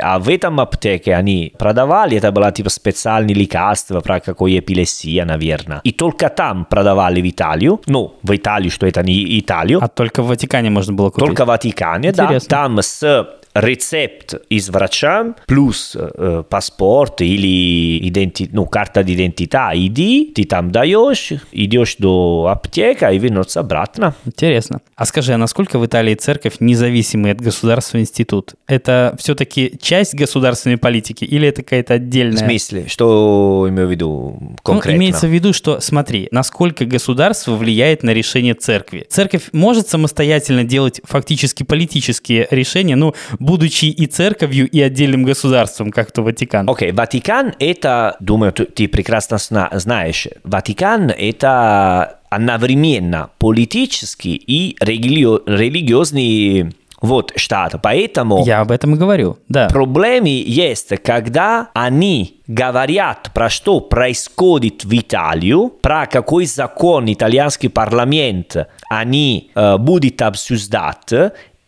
[0.02, 5.80] а в этом аптеке они продавали, это было типа специальные лекарства про какую эпилепсия, наверное.
[5.84, 7.80] И только там продавали в Италию.
[7.86, 9.80] Ну, в Италию, что это не Италию.
[9.82, 11.26] А только в Ватикане можно было купить?
[11.26, 12.24] Только в Ватикане, да.
[12.24, 12.48] Интересно.
[12.48, 13.26] Там с
[13.60, 18.48] рецепт из врача плюс э, паспорт или иденти...
[18.52, 24.14] ну, карта d'identità, ID, ты там даешь, идешь до аптека и вернуться обратно.
[24.24, 24.80] Интересно.
[24.94, 28.54] А скажи, а насколько в Италии церковь независимый от государства институт?
[28.66, 32.36] Это все-таки часть государственной политики или это какая-то В отдельная?
[32.38, 34.92] смысле, что имею в виду конкретно?
[34.92, 39.06] Ну, имеется в виду, что, смотри, насколько государство влияет на решение церкви.
[39.08, 43.14] Церковь может самостоятельно делать фактически политические решения, ну,
[43.46, 46.68] будучи и церковью, и отдельным государством, как то Ватикан.
[46.68, 55.42] Окей, Ватикан это, думаю, ты, ты прекрасно зна- знаешь, Ватикан это одновременно политический и религи-
[55.46, 58.42] религиозный вот штат, поэтому...
[58.46, 59.68] Я об этом и говорю, да.
[59.68, 68.56] Проблемы есть, когда они говорят, про что происходит в Италию, про какой закон итальянский парламент
[68.88, 71.12] они э, будут обсуждать,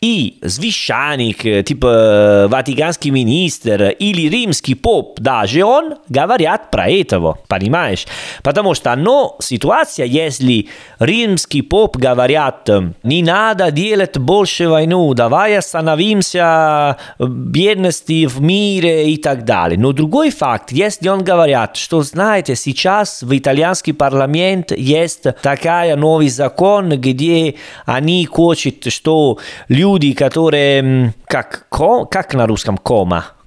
[0.01, 8.07] и священник, э, типа ватиканский министр или римский поп, даже он говорят про этого, понимаешь?
[8.45, 10.69] Потому что, но ситуация, если
[11.01, 12.69] римский поп говорят,
[13.03, 19.79] не надо делать больше войну, давай остановимся бедности в мире и так далее.
[19.79, 26.29] Но другой факт, если он говорят, что, знаете, сейчас в итальянский парламент есть такая новый
[26.29, 32.77] закон, где они хотят, что люди, которые, м, как, ко- как на русском,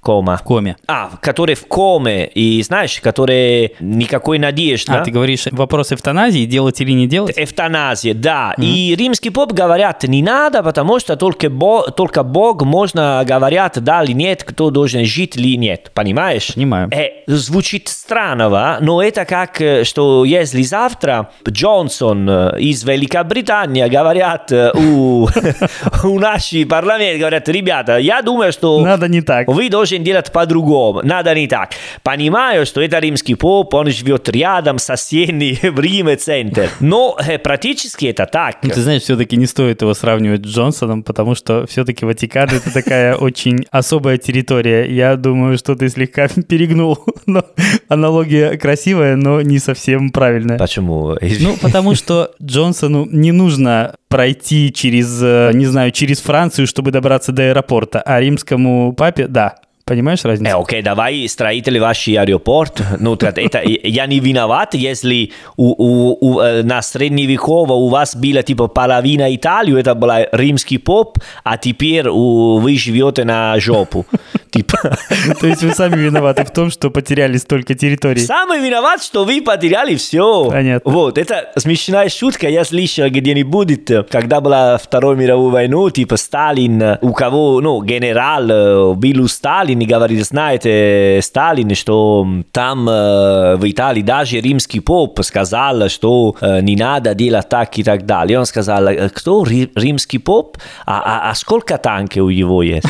[0.02, 0.76] кома, В коме.
[0.88, 4.92] а, которые в коме, и знаешь, которые никакой надежды.
[4.92, 7.34] А, ты говоришь, вопрос эвтаназии, делать или не делать?
[7.38, 8.54] Эвтаназия, да.
[8.58, 14.02] И римский поп говорят, не надо, потому что только, Бо- только Бог можно говорят, да
[14.02, 15.92] или нет, кто должен жить или нет.
[15.94, 16.52] Понимаешь?
[16.54, 16.90] Понимаю.
[16.92, 24.50] Э, звучит странно, но это как, э, что если завтра Джонсон э, из Великобритании говорят
[24.50, 25.28] э, у,
[26.04, 29.46] у нашей парламент, говорят, ребята, я думаю, что Надо не так.
[29.46, 31.70] вы должны делать по-другому, надо не так.
[32.02, 38.06] Понимаю, что это римский поп, он живет рядом, соседний в Риме центр, но э, практически
[38.06, 38.56] это так.
[38.62, 42.72] Ну, ты знаешь, все-таки не стоит его сравнивать с Джонсоном, потому что все-таки Ватикан это
[42.72, 44.84] такая очень особая территория.
[44.90, 46.98] Я думаю, что ты слегка перегнул.
[47.26, 47.44] Но
[47.88, 50.58] аналогия красивая, но не совсем правильная.
[50.58, 51.16] Почему?
[51.40, 57.32] Ну, потому что Джонсону не нужно пройти через, э, не знаю, через Францию, чтобы добраться
[57.32, 59.56] до аэропорта, а римскому папе, да.
[59.84, 60.56] Понимаешь разницу?
[60.56, 62.80] Э, окей, давай строители ваши аэропорт.
[63.00, 68.42] Ну, это, я не виноват, если у, у, у, э, на средневековье у вас была
[68.42, 74.06] типа половина Италии, это был римский поп, а теперь у- вы живете на жопу.
[74.52, 74.76] Типа,
[75.40, 78.20] То есть вы сами виноваты в том, что потеряли столько территорий.
[78.20, 80.50] самый виноват, что вы потеряли все.
[80.50, 80.90] Понятно.
[80.92, 86.82] Вот, это смешная шутка, я слышал где-нибудь, э, когда была Вторая мировая война, типа Сталин,
[86.82, 93.56] э, у кого, ну, генерал был у Сталина и говорит, знаете, Сталин, что там э,
[93.56, 98.38] в Италии даже римский поп сказал, что э, не надо делать так и так далее.
[98.38, 100.58] Он сказал, «Э, кто ри- римский поп?
[100.86, 102.86] А, а- а сколько танков у него есть?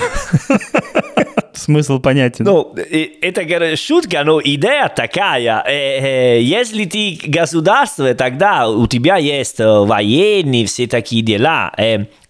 [1.55, 2.45] Смысл понятен.
[2.45, 2.75] Ну,
[3.21, 5.63] это шутка, но идея такая.
[6.41, 11.71] Если ты государство, тогда у тебя есть военные, все такие дела.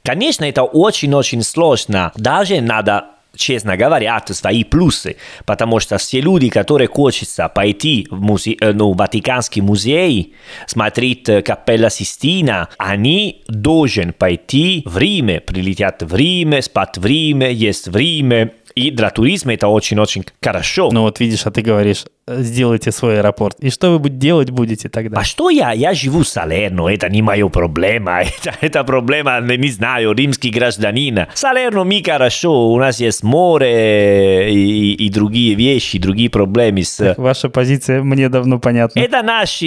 [0.05, 2.13] Конечно, это очень-очень сложно.
[2.17, 3.05] Даже надо
[3.37, 8.57] честно говоря, свои плюсы, потому что все люди, которые хочется пойти в, музе...
[8.61, 10.35] Э, ну, Ватиканский музей,
[10.67, 17.53] смотреть э, Капелла Систина, они должны пойти в Риме, прилетят в Риме, спать в Риме,
[17.53, 20.91] есть в Риме, и для туризма это очень-очень хорошо.
[20.93, 23.57] Ну вот видишь, а ты говоришь, сделайте свой аэропорт.
[23.61, 25.19] И что вы делать будете тогда?
[25.19, 25.73] А что я?
[25.73, 28.23] Я живу в Салерно, это не моя проблема.
[28.43, 31.27] Это, это проблема, не знаю, римский гражданин.
[31.35, 36.83] Салерно ми хорошо, у нас есть море и, и другие вещи, другие проблемы.
[36.83, 37.15] С...
[37.17, 39.01] Ваша позиция мне давно понятна.
[39.01, 39.67] Это наша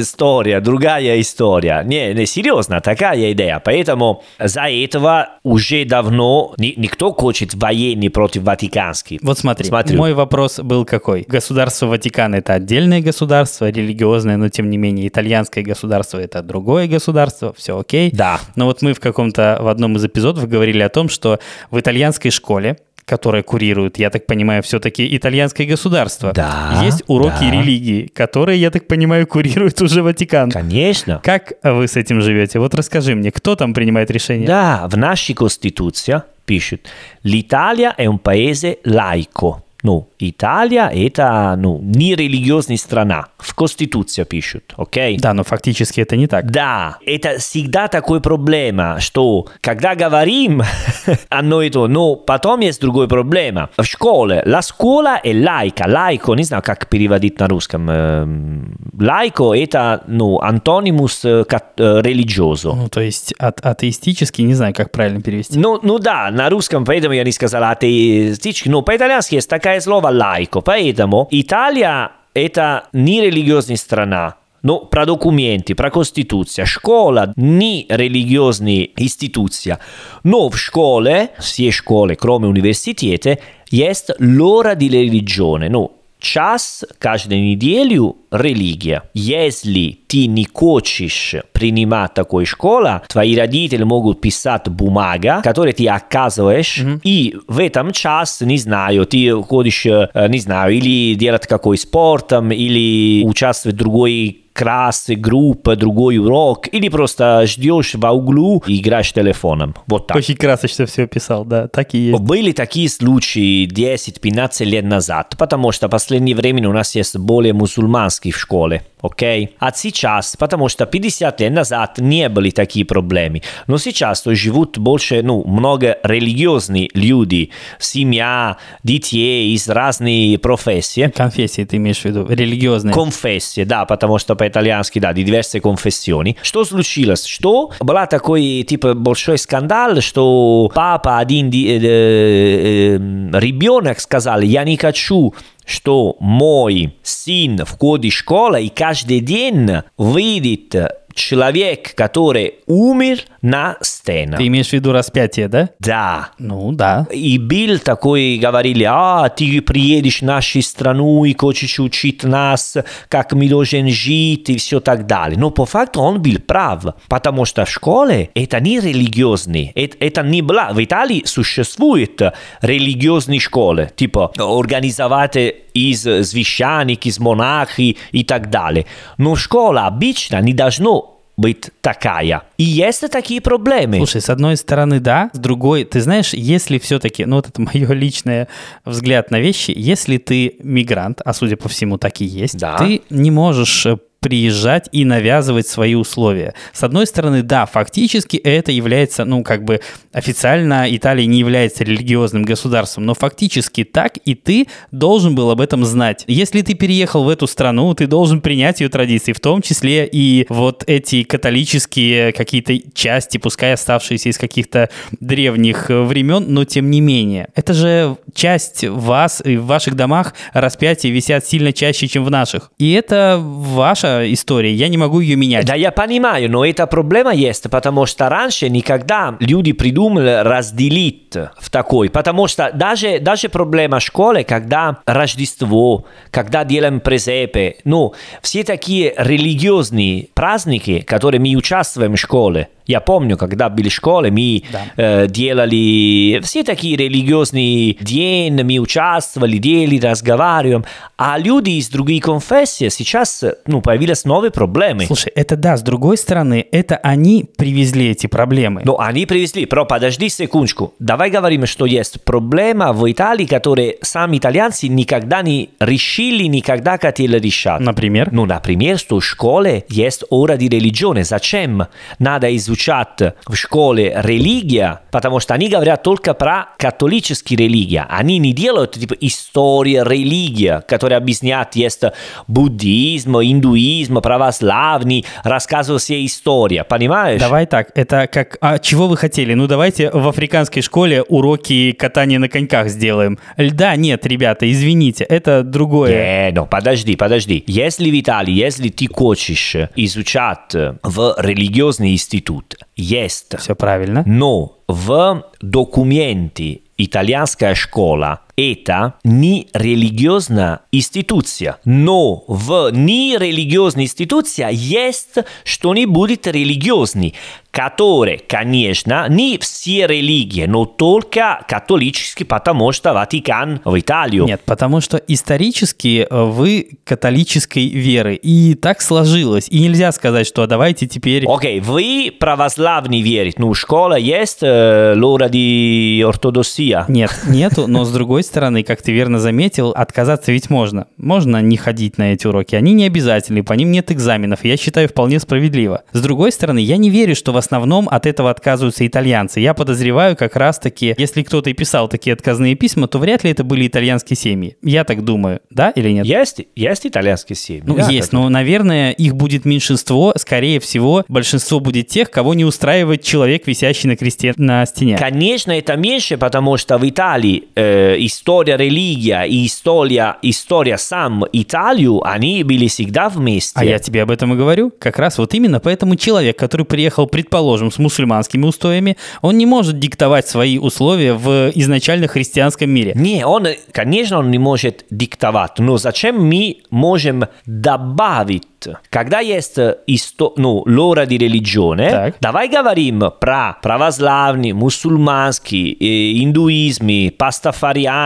[0.00, 1.82] история, другая история.
[1.84, 3.60] Не, не серьезно, такая идея.
[3.64, 9.18] Поэтому за этого уже давно ни, никто хочет военный против Ватиканский.
[9.22, 9.96] Вот смотри, Смотрю.
[9.96, 11.24] мой вопрос был какой?
[11.28, 16.86] Государство государство Ватикан это отдельное государство, религиозное, но тем не менее итальянское государство это другое
[16.86, 18.10] государство, все окей.
[18.12, 18.38] Да.
[18.54, 21.40] Но вот мы в каком-то, в одном из эпизодов говорили о том, что
[21.72, 26.32] в итальянской школе которая курирует, я так понимаю, все-таки итальянское государство.
[26.32, 27.52] Да, Есть уроки да.
[27.52, 30.50] религии, которые, я так понимаю, курирует уже Ватикан.
[30.50, 31.20] Конечно.
[31.22, 32.58] Как вы с этим живете?
[32.58, 34.44] Вот расскажи мне, кто там принимает решения?
[34.44, 36.80] Да, в нашей конституции пишут,
[37.22, 39.65] l'Italia è un paese laico.
[39.86, 43.26] Ну, Италия– это ну, не религиозная страна.
[43.38, 45.16] В Конституции пишут, окей?
[45.16, 46.50] Да, но фактически это не так.
[46.50, 50.64] Да, это всегда такая проблема, что когда говорим
[51.28, 53.70] одно и то, но потом есть другая проблема.
[53.76, 55.88] В школе, la scuola è laica.
[55.88, 58.76] Лайко, не знаю, как переводить на русском.
[58.98, 62.72] Лайко– это, ну, антонимус религиозо.
[62.72, 65.56] Ну, то есть от, атеистический, не знаю, как правильно перевести.
[65.56, 70.08] Ну, ну да, на русском, поэтому я не сказал атеистический, но по-итальянски есть такая слово
[70.08, 70.60] лайко.
[70.60, 76.66] Поэтому Италия– это не религиозная страна, но про документы, про конституцию.
[76.66, 79.78] Школа не религиозная институция.
[80.24, 83.38] Но в школе, все школы, кроме университета,
[83.70, 85.68] есть l'ora di religione.
[85.68, 89.02] Ну, час каждую неделю религия.
[89.14, 96.78] Если ты не хочешь принимать такой школу, твои родители могут писать бумага, которую ты оказываешь,
[96.78, 97.00] mm-hmm.
[97.04, 103.24] и в этом час, не знаю, ты ходишь, не знаю, или делать какой спорт, или
[103.24, 109.74] участвовать в другой классы, группа, другой урок, или просто ждешь в углу и играешь телефоном.
[109.86, 110.16] Вот так.
[110.16, 112.22] Очень красочно все описал, да, так и есть.
[112.22, 117.52] Были такие случаи 10-15 лет назад, потому что в последнее время у нас есть более
[117.52, 119.54] мусульманских в школе окей?
[119.58, 125.22] А сейчас, потому что 50 лет назад не были такие проблемы, но сейчас живут больше,
[125.22, 131.08] ну, много религиозных люди, семья, детей из разных профессий.
[131.08, 132.92] Конфессии ты имеешь в виду, религиозные?
[132.92, 136.36] Конфессии, да, потому что по-итальянски, да, diverse конфессиони.
[136.42, 137.24] Что случилось?
[137.24, 137.70] Что?
[137.80, 142.96] Был такой, типа, большой скандал, что папа один э, э,
[143.40, 145.34] ребенок сказал, я не хочу
[145.68, 150.76] что мой сын входит в школу и каждый день видит
[151.16, 154.36] человек, который умер на сцене.
[154.36, 155.70] Ты имеешь в виду распятие, да?
[155.80, 156.30] Да.
[156.38, 157.06] Ну, да.
[157.10, 162.76] И был такой, говорили, а, ты приедешь в нашу страну и хочешь учить нас,
[163.08, 165.38] как мы должны жить и все так далее.
[165.38, 170.22] Но по факту он был прав, потому что в школе это не религиозный, это, это
[170.22, 170.68] не было.
[170.72, 172.20] В Италии существуют
[172.60, 175.36] религиозные школы, типа организовать
[175.76, 178.86] из священников, из монахи и так далее.
[179.18, 182.44] Но школа обычно не должно быть такая.
[182.56, 183.98] И есть такие проблемы.
[183.98, 187.92] Слушай, с одной стороны, да, с другой, ты знаешь, если все-таки, ну вот это мое
[187.92, 188.48] личное
[188.84, 192.78] взгляд на вещи, если ты мигрант, а судя по всему так и есть, да.
[192.78, 196.54] ты не можешь э, приезжать и навязывать свои условия.
[196.72, 199.80] С одной стороны, да, фактически это является, ну, как бы
[200.12, 205.84] официально Италия не является религиозным государством, но фактически так, и ты должен был об этом
[205.84, 206.24] знать.
[206.26, 210.46] Если ты переехал в эту страну, ты должен принять ее традиции, в том числе и
[210.48, 217.48] вот эти католические какие-то части, пускай оставшиеся из каких-то древних времен, но тем не менее.
[217.54, 222.70] Это же часть вас и в ваших домах распятия висят сильно чаще, чем в наших.
[222.78, 225.66] И это ваша история, я не могу ее менять.
[225.66, 231.70] Да, я понимаю, но эта проблема есть, потому что раньше никогда люди придумали разделить в
[231.70, 239.14] такой, потому что даже, даже проблема школы, когда Рождество, когда делаем презепе, ну, все такие
[239.16, 244.84] религиозные праздники, которые мы участвуем в школе, я помню, когда были в школе, мы да.
[244.96, 250.84] э, делали все такие религиозные дни, мы участвовали, делали, разговариваем.
[251.18, 255.06] А люди из других конфессий сейчас, ну, по появились новые проблемы.
[255.06, 258.82] Слушай, это да, с другой стороны, это они привезли эти проблемы.
[258.84, 260.92] Но они привезли, но подожди секундочку.
[260.98, 267.38] Давай говорим, что есть проблема в Италии, которые сами итальянцы никогда не решили, никогда хотели
[267.38, 267.80] решать.
[267.80, 268.28] Например?
[268.32, 271.24] Ну, например, что в школе есть ура di religione.
[271.24, 271.86] Зачем
[272.18, 275.00] надо изучать в школе религия?
[275.10, 278.04] Потому что они говорят только про католические религии.
[278.06, 282.02] Они не делают типа история религия, которая объясняет, есть
[282.46, 283.85] буддизм, индуизм,
[284.20, 287.40] православный, рассказывают все история, понимаешь?
[287.40, 289.54] Давай так, это как, а чего вы хотели?
[289.54, 293.38] Ну давайте в африканской школе уроки катания на коньках сделаем.
[293.56, 296.50] Льда нет, ребята, извините, это другое.
[296.50, 297.64] Не, ну подожди, подожди.
[297.66, 303.58] Если в Италии, если ты хочешь изучать в религиозный институт, есть.
[303.58, 304.22] Все правильно.
[304.26, 311.78] Но в документе итальянская школа это не религиозная институция.
[311.84, 315.34] Но в нерелигиозной институции есть
[315.64, 317.34] что-нибудь религиозный,
[317.76, 324.46] который, конечно, не все религии, но только католический, потому что Ватикан в Италию.
[324.46, 329.68] Нет, потому что исторически вы католической веры, и так сложилось.
[329.68, 331.44] И нельзя сказать, что давайте теперь...
[331.46, 337.04] Окей, okay, вы православный верите, ну, школа есть, э, лора di ортодоксия.
[337.08, 341.06] Нет, нету, но с другой стороны, как ты верно заметил, отказаться ведь можно.
[341.16, 342.74] Можно не ходить на эти уроки.
[342.74, 344.64] Они не обязательны, по ним нет экзаменов.
[344.64, 346.02] Я считаю, вполне справедливо.
[346.12, 349.60] С другой стороны, я не верю, что в основном от этого отказываются итальянцы.
[349.60, 353.64] Я подозреваю как раз-таки, если кто-то и писал такие отказные письма, то вряд ли это
[353.64, 354.76] были итальянские семьи.
[354.82, 355.60] Я так думаю.
[355.70, 356.26] Да или нет?
[356.26, 357.82] Есть, есть итальянские семьи.
[357.84, 360.32] Ну, да, есть, но, наверное, их будет меньшинство.
[360.36, 365.16] Скорее всего, большинство будет тех, кого не устраивает человек, висящий на кресте на стене.
[365.18, 372.22] Конечно, это меньше, потому что в Италии э, история религия и история, история сам Италию,
[372.22, 373.72] они были всегда вместе.
[373.74, 374.92] А я тебе об этом и говорю.
[374.98, 379.98] Как раз вот именно поэтому человек, который приехал, предположим, с мусульманскими устоями, он не может
[379.98, 383.12] диктовать свои условия в изначально христианском мире.
[383.14, 388.64] Не, он, конечно, он не может диктовать, но зачем мы можем добавить
[389.10, 392.36] когда есть исто, ну, l'ora di religione, Так.
[392.40, 397.30] давай говорим про православный, мусульманский, э, индуизм,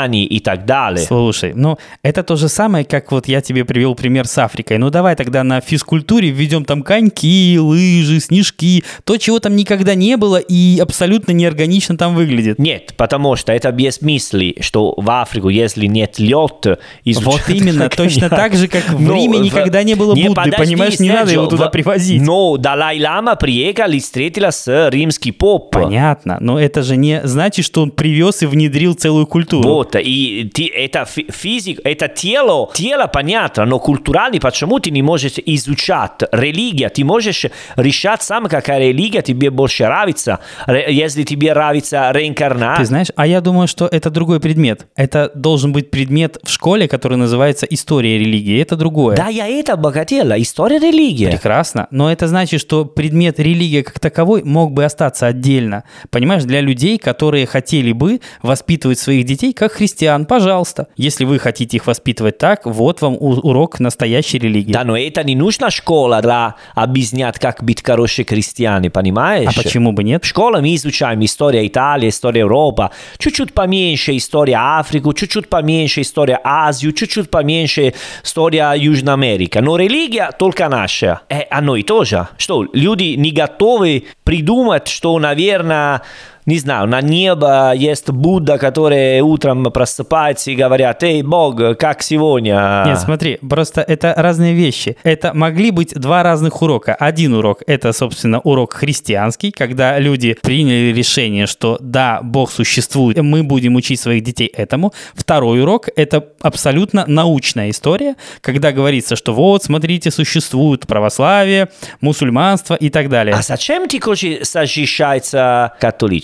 [0.01, 1.05] пастафариане и так далее.
[1.05, 4.78] Слушай, ну это то же самое, как вот я тебе привел пример с Африкой.
[4.78, 10.16] Ну давай тогда на физкультуре введем там коньки, лыжи, снежки, то, чего там никогда не
[10.16, 12.59] было и абсолютно неорганично там выглядит.
[12.59, 18.28] Нет, потому что это без мысли, что в Африку, если нет лед, Вот именно, точно
[18.28, 21.46] так же, как в Ну, Риме никогда не было Не, Будды, понимаешь, не надо его
[21.46, 22.22] туда привозить.
[22.22, 25.70] Но Далай-Лама приехал и встретила с римский поп.
[25.70, 29.68] Понятно, но это же не значит, что он привез и внедрил целую культуру.
[29.68, 35.03] Вот, и ты, это фи- физик, это тело, тело понятно, но культурально, почему ты не
[35.03, 41.53] можешь изучать религия, ты можешь решать сам, какая религия тебе больше нравится, Ре- если тебе
[41.55, 42.82] нравится реинкарнация.
[42.82, 44.86] Ты знаешь, а я думаю, что это другой предмет.
[44.97, 48.61] Это должен быть предмет в школе, который называется история религии.
[48.61, 49.16] Это другое.
[49.16, 51.30] Да, я это бы хотела, история религии.
[51.30, 51.86] Прекрасно.
[51.91, 55.84] Но это значит, что предмет религия как таковой мог бы остаться отдельно.
[56.11, 60.89] Понимаешь, для людей, которые хотели бы воспитывать своих детей как христиан, пожалуйста.
[60.99, 64.72] Если вы хотите их воспитывать так, вот вам урок настоящей религии.
[64.72, 69.49] Да, но это не нужна школа для объяснять, как быть хорошие крестьяне, понимаешь?
[69.49, 70.22] А почему бы нет?
[70.22, 76.39] В школе мы изучаем историю Италии, историю Европы, чуть-чуть поменьше история Африку, чуть-чуть поменьше история
[76.45, 79.59] Азию, чуть-чуть поменьше история Южной Америки.
[79.59, 81.22] Но религия только наша.
[81.31, 82.28] Э, а noi тоже.
[82.37, 86.03] Что, люди не готовы придумать, что, наверное,
[86.47, 92.84] не знаю, на небо есть Будда, который утром просыпается и говорят, эй, Бог, как сегодня?
[92.86, 94.97] Нет, смотри, просто это разные вещи.
[95.03, 96.95] Это могли быть два разных урока.
[96.95, 103.43] Один урок– это, собственно, урок христианский, когда люди приняли решение, что да, Бог существует, мы
[103.43, 104.93] будем учить своих детей этому.
[105.14, 111.68] Второй урок– это абсолютно научная история, когда говорится, что вот, смотрите, существует православие,
[112.01, 113.34] мусульманство и так далее.
[113.34, 115.72] А зачем ты хочешь защищаться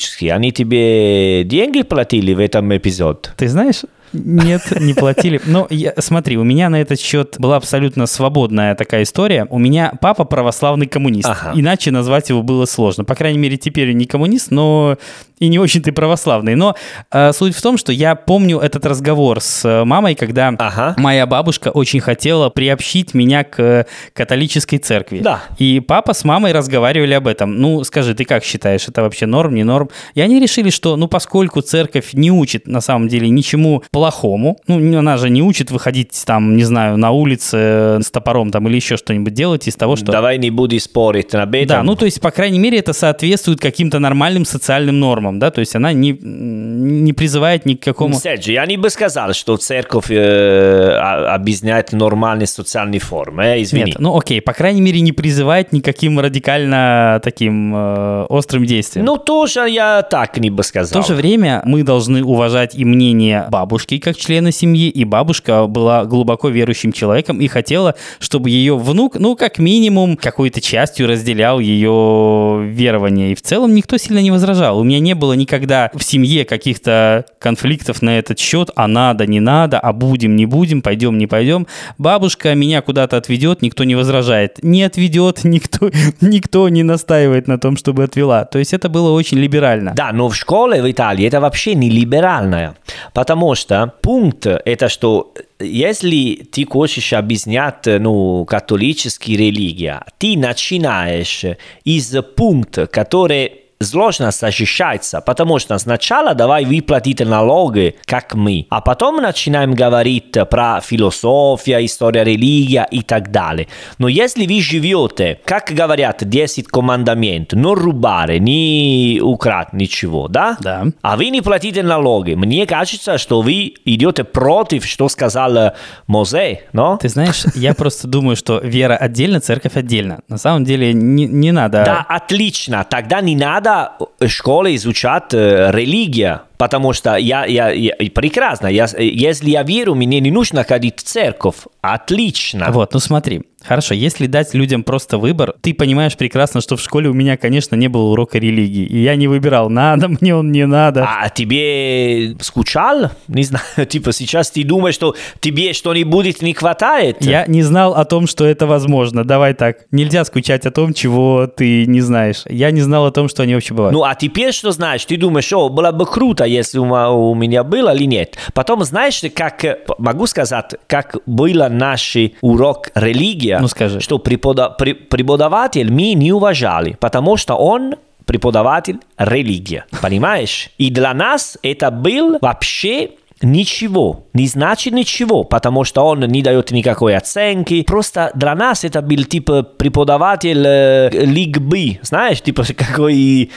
[0.07, 0.27] католически?
[0.27, 3.31] Они тебе деньги платили в этом эпизоде?
[3.37, 3.83] Ты знаешь,
[4.13, 5.41] нет, не платили.
[5.47, 9.47] Но я, смотри, у меня на этот счет была абсолютно свободная такая история.
[9.51, 11.29] У меня папа православный коммунист.
[11.29, 11.53] Ага.
[11.55, 13.05] Иначе назвать его было сложно.
[13.05, 14.97] По крайней мере, теперь он не коммунист, но
[15.39, 16.55] и не очень ты православный.
[16.55, 16.75] Но
[17.11, 20.95] э, суть в том, что я помню этот разговор с э, мамой, когда Ага.
[20.99, 25.21] моя бабушка очень хотела приобщить меня к э, католической церкви.
[25.21, 25.43] Да.
[25.59, 27.57] И папа с мамой разговаривали об этом.
[27.61, 29.91] Ну, скажи, ты как считаешь, это вообще норм, не норм?
[30.15, 34.99] И они решили, что, ну, поскольку церковь не учит, на самом деле, ничему плохому, ну,
[34.99, 38.77] она же не учит выходить там, не знаю, на улице э, с топором там или
[38.77, 40.13] еще что-нибудь делать из того, что...
[40.13, 41.67] Давай не буду спорить на этом.
[41.67, 45.61] Да, ну то есть, по крайней мере, это соответствует каким-то нормальным социальным нормам, да, то
[45.61, 48.15] есть она не, не призывает ни к какому...
[48.15, 53.45] Серджи, я не бы сказал, что церковь э, объясняет нормальные социальные формы.
[53.45, 53.87] Э, извини.
[53.87, 59.07] Нет, ну окей, по крайней мере, не призывает никаким радикально таким э, острым действием.
[59.07, 61.03] Ну, тоже я так не бы В сказал.
[61.03, 66.05] то же время мы должны уважать и мнение бабушки как члена семьи, и бабушка была
[66.05, 72.63] глубоко верующим человеком и хотела, чтобы ее внук, ну, как минимум, какой-то частью разделял ее
[72.65, 73.33] верование.
[73.33, 74.79] И в целом никто сильно не возражал.
[74.79, 79.41] У меня не было никогда в семье каких-то конфликтов на этот счет, а надо, не
[79.41, 81.67] надо, а будем, не будем, пойдем, не пойдем.
[81.99, 84.63] Бабушка меня куда-то отведет, никто не возражает.
[84.63, 85.91] Не отведет, никто,
[86.21, 88.45] никто не настаивает на том, чтобы отвела.
[88.45, 89.95] То есть это было очень либерально.
[89.95, 92.77] Да, но в школе в Италии это вообще не либеральное.
[93.13, 101.45] Потому что пункт это, что если ты хочешь объяснять ну, католические религия, ты начинаешь
[101.85, 109.17] из пункта, который сложно защищается, потому что сначала давай выплатить налоги, как мы, а потом
[109.17, 113.69] начинаем говорить про философия, история религия и так далее.
[113.99, 120.57] Но если вы живете, как говорят 10 командаментов, не рубare, не украть ничего, да?
[120.61, 120.87] Да.
[121.03, 122.35] А вы не платите налоги.
[122.35, 125.75] Мне кажется, что вы идете против, что сказал
[126.07, 126.97] Мозе, но?
[126.97, 130.21] Ты знаешь, я просто думаю, что вера отдельно, церковь отдельно.
[130.29, 131.85] На самом деле не, не надо...
[131.85, 132.85] Да, отлично.
[132.89, 138.69] Тогда не надо в школе изучать э, религия, потому что я, я, я прекрасно.
[138.69, 141.57] Я, если я верю, мне не нужно ходить в церковь.
[141.81, 142.67] Отлично.
[142.71, 143.43] Вот, ну смотри.
[143.67, 147.75] Хорошо, если дать людям просто выбор, ты понимаешь прекрасно, что в школе у меня, конечно,
[147.75, 151.07] не было урока религии, и я не выбирал, надо мне он, не надо.
[151.07, 153.11] А тебе скучал?
[153.29, 157.25] Не знаю, типа сейчас ты думаешь, что тебе что-нибудь не хватает?
[157.25, 159.25] Я не знал о том, что это возможно.
[159.25, 159.79] Давай так.
[159.91, 162.45] Нельзя скучать о том, чего ты не знаешь.
[162.49, 163.93] Я не знал о том, что они вообще бывают.
[163.93, 165.05] Ну, а теперь что знаешь?
[165.05, 168.37] Ты думаешь, о, было бы круто, если у меня было или нет.
[168.55, 169.65] Потом знаешь, как,
[169.99, 174.01] могу сказать, как был наш урок религия, Ну, скажи.
[174.01, 177.95] что препода- при- преподаватель мы не уважали, потому что он
[178.25, 180.71] преподаватель религия, понимаешь?
[180.79, 183.11] И для нас это был вообще
[183.43, 187.83] Ничего, не значит ничего, потому что он не дает никакой оценки.
[187.83, 193.51] Просто для нас это был типа преподаватель э, Лиг Б, знаешь, типа какой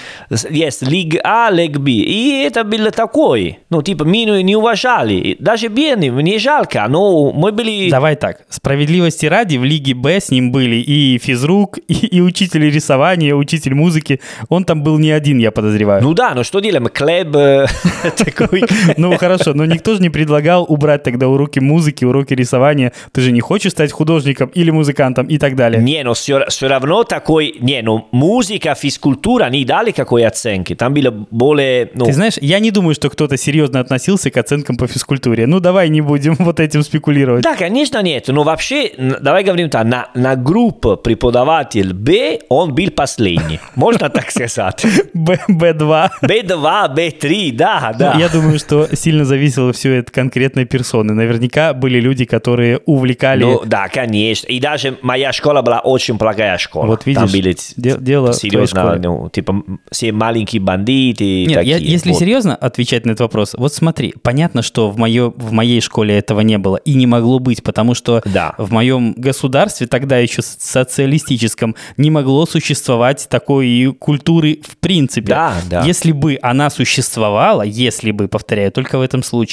[0.50, 1.92] есть Лиг А, Лиг Б.
[1.92, 3.60] И это было такой.
[3.70, 5.38] Ну, типа, мы не уважали.
[5.40, 7.90] Даже бедные, мне жалко, но мы были...
[7.90, 8.42] Давай так.
[8.50, 13.76] Справедливости ради, в Лиге Б с ним были и физрук, и, и учитель рисования, учитель
[13.76, 14.20] музыки.
[14.50, 16.04] Он там был не один, я подозреваю.
[16.04, 16.88] Ну да, ну что делаем?
[16.88, 17.68] Клеб э,
[18.18, 18.64] такой...
[18.98, 22.94] Ну хорошо, но никто же не предлагал убрать тогда уроки музыки, уроки рисования.
[23.12, 25.82] Ты же не хочешь стать художником или музыкантом и так далее.
[25.82, 27.56] Не, но все, все равно такой...
[27.60, 30.76] Не, ну музыка, физкультура не дали какой оценки.
[30.76, 31.90] Там было более...
[31.94, 35.48] Ну, Ты знаешь, я не думаю, что кто-то серьезно относился к оценкам по физкультуре.
[35.48, 37.44] Ну давай не будем вот этим спекулировать.
[37.44, 38.28] Да, конечно, нет.
[38.28, 43.60] Но вообще, давай говорим так, на, на группу преподаватель Б он был последний.
[43.76, 44.86] Можно так сказать?
[45.14, 46.10] Б, Б2.
[46.22, 48.16] Б2, Б3, да, да.
[48.18, 49.26] Я думаю, что сильно
[49.60, 51.14] зависело все от конкретной персоны.
[51.14, 53.44] Наверняка были люди, которые увлекали...
[53.44, 54.48] Ну, да, конечно.
[54.48, 56.86] И даже моя школа была очень плохая школа.
[56.88, 61.78] Вот видишь, Там были де- дело серьезно, ну, типа, все маленькие бандиты Нет, такие.
[61.78, 62.20] я- если Вот.
[62.20, 66.42] серьезно отвечать на этот вопрос, вот смотри, понятно, что в, моё, в моей школе этого
[66.42, 68.54] не было и не могло быть, потому что Да.
[68.58, 75.28] в моем государстве, тогда еще социалистическом, не могло существовать такой культуры в принципе.
[75.28, 75.84] Да, да.
[75.86, 79.49] Если бы она существовала, если бы, повторяю, только в этом случае,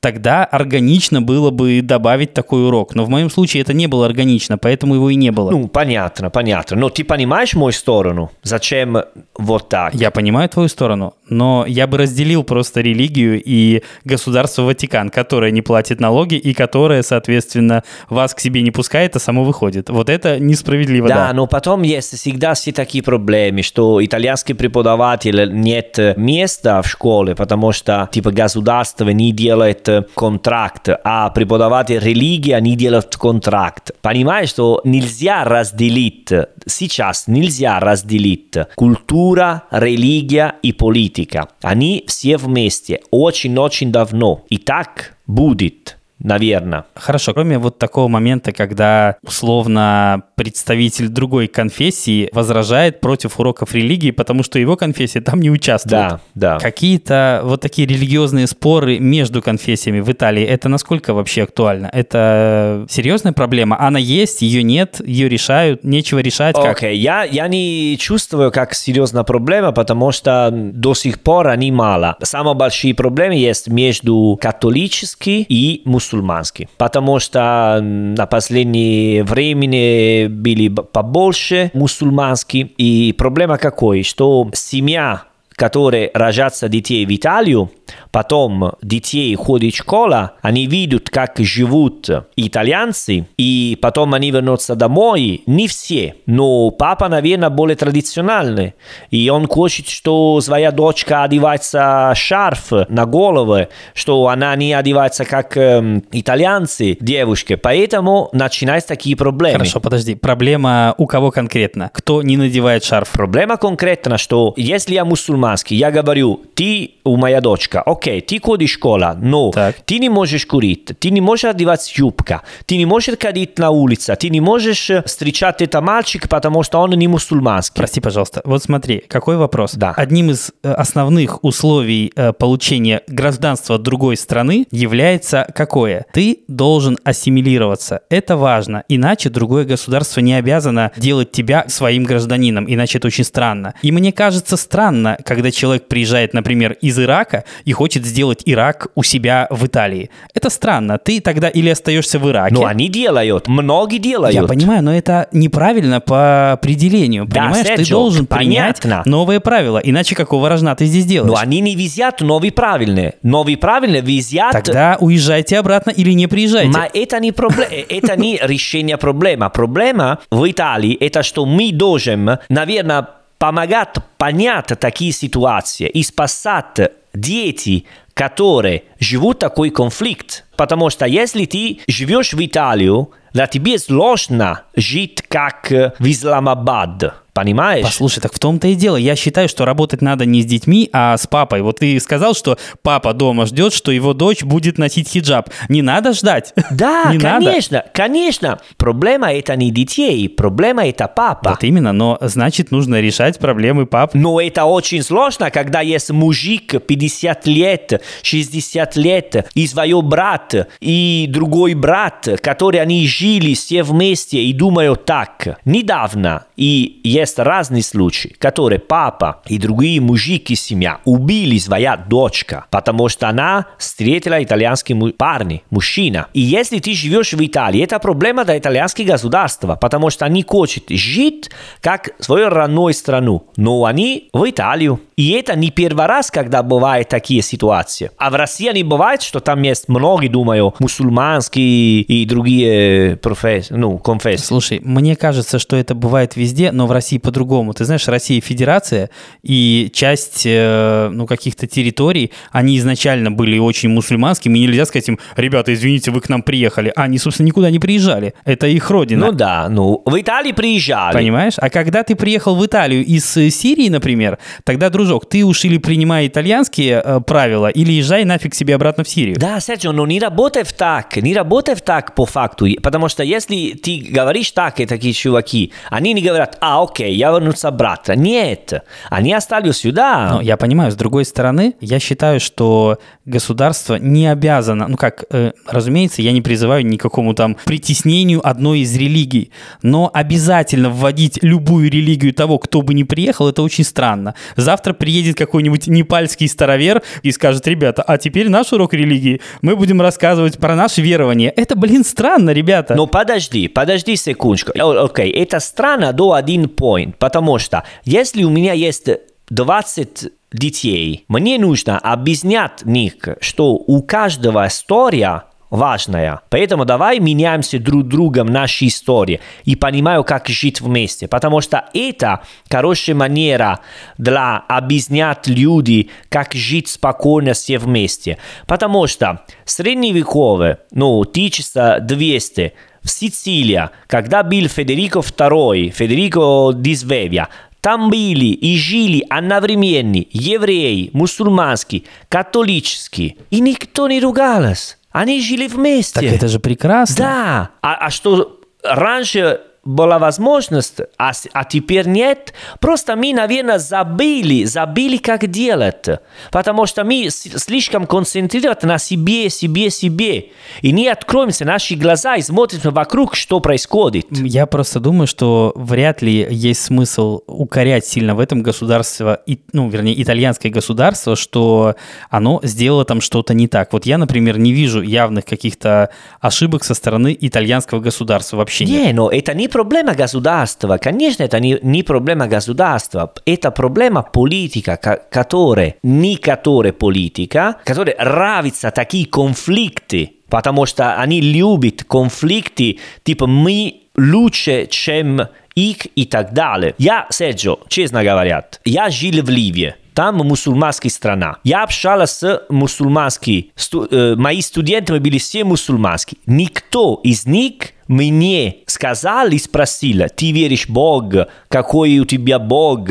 [0.00, 2.94] тогда органично было бы добавить такой урок.
[2.94, 5.50] Но в моем случае это не было органично, поэтому его и не было.
[5.50, 6.76] Ну, понятно, понятно.
[6.76, 8.30] Но ты понимаешь мою сторону?
[8.42, 8.98] Зачем
[9.36, 9.94] вот так?
[9.94, 15.62] Я понимаю твою сторону, но я бы разделил просто религию и государство Ватикан, которое не
[15.62, 19.90] платит налоги и которое, соответственно, вас к себе не пускает, а само выходит.
[19.90, 21.14] Вот это несправедливо, да.
[21.14, 27.34] Да, но потом есть всегда все такие проблемы, что итальянский преподаватель нет места в школе,
[27.34, 33.90] потому что типа государство не делает контракт, а преподаватель религия не делает контракт.
[34.00, 36.30] Понимаешь, что нельзя разделить,
[36.66, 41.17] сейчас нельзя разделить культура, религия и политика.
[41.18, 41.48] Политика.
[41.62, 44.44] Они все вместе очень-очень давно.
[44.48, 45.96] И так будет.
[46.20, 46.84] Наверное.
[46.94, 54.42] Хорошо, кроме вот такого момента, когда условно представитель другой конфессии возражает против уроков религии, потому
[54.42, 55.92] что его конфессия там не участвует.
[55.92, 56.58] Да, да.
[56.58, 61.90] Какие-то вот такие религиозные споры между конфессиями в Италии, это насколько вообще актуально?
[61.92, 63.78] Это серьезная проблема?
[63.80, 66.56] Она есть, ее нет, ее решают, нечего решать?
[66.56, 66.94] Окей, okay.
[66.94, 72.16] я, я не чувствую как серьезная проблема, потому что до сих пор они мало.
[72.22, 81.70] Самые большие проблемы есть между католическими и мусульманскими потому что на последнее время были побольше
[81.74, 82.66] мусульманские.
[82.76, 84.02] И проблема какой?
[84.02, 85.24] Что семья,
[85.58, 87.70] которая рожатся детей в Италию,
[88.12, 95.42] потом детей ходят в школу, они видят, как живут итальянцы, и потом они вернутся домой.
[95.46, 98.74] Не все, но папа, наверное, более традициональный.
[99.10, 105.56] И он хочет, что своя дочка одевается шарф на голову, что она не одевается как
[105.56, 107.56] э, итальянцы, девушки.
[107.56, 109.58] Поэтому начинаются такие проблемы.
[109.58, 110.14] Хорошо, подожди.
[110.14, 111.90] Проблема у кого конкретно?
[111.92, 113.10] Кто не надевает шарф?
[113.10, 115.04] Проблема конкретно, что если я
[115.48, 119.76] мусульманский, я говорю, ты у моя дочка, окей, ты ходишь в школу, но так.
[119.84, 124.14] ты не можешь курить, ты не можешь одевать юбка, ты не можешь ходить на улице,
[124.16, 127.76] ты не можешь встречать это мальчик, потому что он не мусульманский.
[127.76, 128.42] Прости, пожалуйста.
[128.44, 129.74] Вот смотри, какой вопрос.
[129.74, 129.92] Да.
[129.96, 136.06] Одним из основных условий получения гражданства другой страны является какое?
[136.12, 138.00] Ты должен ассимилироваться.
[138.10, 138.84] Это важно.
[138.88, 142.66] Иначе другое государство не обязано делать тебя своим гражданином.
[142.68, 143.74] Иначе это очень странно.
[143.82, 149.02] И мне кажется странно, когда человек приезжает, например, из Ирака и хочет сделать Ирак у
[149.02, 150.10] себя в Италии.
[150.34, 150.98] Это странно.
[150.98, 152.54] Ты тогда или остаешься в Ираке.
[152.54, 153.48] Но они делают.
[153.48, 154.34] Многие делают.
[154.34, 157.24] Я понимаю, но это неправильно по определению.
[157.26, 158.82] Да, Понимаешь, Серджо, ты должен понятно.
[158.82, 159.80] принять новые правила.
[159.82, 161.32] Иначе какого рожна ты здесь делаешь?
[161.32, 163.14] Но они не везят новые правильные.
[163.22, 164.52] Новые правильные везят...
[164.52, 166.70] Тогда уезжайте обратно или не приезжайте.
[166.70, 169.50] Но это не, проблема, это не решение проблемы.
[169.50, 173.08] Проблема в Италии это, что мы должны, наверное,
[173.38, 177.84] помогать понять такие ситуации и спасать дети,
[178.14, 180.44] которые живут такой конфликт.
[180.56, 187.14] Потому что если ты живешь в Италию, для тебя сложно жить как в Исламабад.
[187.38, 187.84] Понимаешь?
[187.84, 188.96] Послушай, так в том-то и дело.
[188.96, 191.62] Я считаю, что работать надо не с детьми, а с папой.
[191.62, 195.48] Вот ты сказал, что папа дома ждет, что его дочь будет носить хиджаб.
[195.68, 196.52] Не надо ждать.
[196.72, 197.90] Да, не конечно, надо.
[197.92, 198.58] конечно.
[198.76, 201.50] Проблема это не детей, проблема это папа.
[201.50, 204.14] Вот именно, но значит нужно решать проблемы пап.
[204.14, 211.26] Но это очень сложно, когда есть мужик 50 лет, 60 лет, и свой брат, и
[211.28, 215.60] другой брат, которые они жили все вместе и думают так.
[215.64, 223.08] Недавно, и есть разные случаи, которые папа и другие мужики семья убили своя дочка, потому
[223.08, 226.28] что она встретила итальянский парень, мужчина.
[226.32, 230.84] И если ты живешь в Италии, это проблема для итальянского государства, потому что они хотят
[230.90, 231.50] жить
[231.80, 235.00] как свою родную страну, но они в Италию.
[235.16, 238.10] И это не первый раз, когда бывают такие ситуации.
[238.18, 243.98] А в России не бывает, что там есть многие, думаю, мусульманские и другие профессии, ну,
[243.98, 244.44] конфессии.
[244.44, 247.72] Слушай, мне кажется, что это бывает везде, но в России по-другому.
[247.74, 249.10] Ты знаешь, Россия федерация,
[249.42, 255.18] и часть, э, ну, каких-то территорий, они изначально были очень мусульманскими, и нельзя сказать им,
[255.36, 256.92] ребята, извините, вы к нам приехали.
[256.96, 258.34] А они, собственно, никуда не приезжали.
[258.44, 259.26] Это их родина.
[259.26, 261.14] Ну да, ну, в Италии приезжали.
[261.14, 261.54] Понимаешь?
[261.58, 266.26] А когда ты приехал в Италию из Сирии, например, тогда, дружок, ты уж или принимай
[266.26, 269.36] итальянские э, правила, или езжай нафиг себе обратно в Сирию.
[269.38, 274.06] Да, Серджио, но не работает так, не работает так по факту, потому что если ты
[274.10, 278.12] говоришь так, и такие чуваки, они не говорят, а, окей, я вернусь обратно.
[278.12, 280.30] Нет, они остались сюда.
[280.32, 285.52] Но я понимаю, с другой стороны, я считаю, что государство не обязано, ну как, э,
[285.66, 291.38] разумеется, я не призываю ни к какому там притеснению одной из религий, но обязательно вводить
[291.42, 294.34] любую религию того, кто бы не приехал, это очень странно.
[294.56, 300.00] Завтра приедет какой-нибудь непальский старовер и скажет, ребята, а теперь наш урок религии, мы будем
[300.00, 301.50] рассказывать про наше верование.
[301.50, 302.94] Это, блин, странно, ребята.
[302.94, 304.72] Но подожди, подожди секундочку.
[304.72, 305.42] Окей, okay.
[305.42, 309.08] это странно до один point, потому что если у меня есть
[309.50, 316.40] 20 детей, мне нужно объяснять них, что у каждого история важная.
[316.48, 321.28] Поэтому давай меняемся друг другом наши истории и понимаю, как жить вместе.
[321.28, 323.80] Потому что это хорошая манера
[324.16, 328.38] для объяснять люди, как жить спокойно все вместе.
[328.66, 332.72] Потому что средневековые, ну, 1200,
[333.08, 337.48] в Сицилии, когда был Федерико II, Федерико ди Свевия,
[337.80, 344.96] там были и жили одновременно евреи, мусульманские, католические, и никто не ругался.
[345.10, 346.20] Они жили вместе.
[346.20, 347.16] Так это же прекрасно.
[347.16, 347.70] Да.
[347.80, 352.52] А, а что раньше была возможность, а, а теперь нет.
[352.78, 356.06] Просто мы, наверное, забыли, забыли, как делать.
[356.52, 360.50] Потому что мы слишком концентрированы на себе, себе, себе.
[360.82, 364.26] И не откроемся наши глаза и смотрим вокруг, что происходит.
[364.30, 369.40] Я просто думаю, что вряд ли есть смысл укорять сильно в этом государство,
[369.72, 371.96] ну, вернее, итальянское государство, что
[372.28, 373.94] оно сделало там что-то не так.
[373.94, 376.10] Вот я, например, не вижу явных каких-то
[376.40, 378.84] ошибок со стороны итальянского государства вообще.
[378.84, 379.14] Не, нет.
[379.14, 380.98] но это не проблема государства.
[380.98, 383.32] Конечно, это не, не проблема государства.
[383.46, 384.96] Это проблема политика,
[385.30, 394.00] которая не которая политика, которая нравится такие конфликты, потому что они любят конфликты, типа мы
[394.16, 395.42] лучше, чем
[395.76, 396.96] их и так далее.
[396.98, 399.94] Я, Серджо, честно говоря, я жил в Ливии.
[400.12, 401.58] Там мусульманская страна.
[401.62, 403.70] Я общался с мусульманскими.
[403.76, 406.40] Сту, э, мои студенты были все мусульманские.
[406.46, 413.08] Никто из них мне сказал и спросил, ты веришь в Бога, какой у тебя Бог,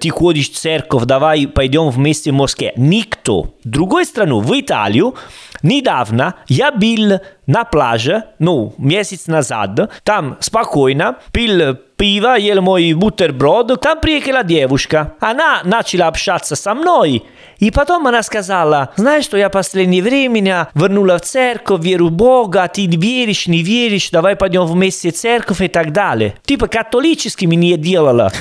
[0.00, 2.72] ты ходишь в церковь, давай пойдем вместе в Москве.
[2.76, 3.54] Никто.
[3.64, 5.14] В другую страну, в Италию,
[5.62, 13.78] недавно я был на пляже, ну, месяц назад, там спокойно, пил пиво, ел мой бутерброд,
[13.78, 15.14] там приехала девушка.
[15.20, 17.24] Она начала общаться со мной,
[17.60, 22.66] и потом она сказала, знаешь, что я последнее время вернула в церковь, верю в Бога,
[22.68, 26.34] ты веришь, не веришь, давай пойдем вместе в церковь и так далее.
[26.44, 28.32] Типа католическими не делала.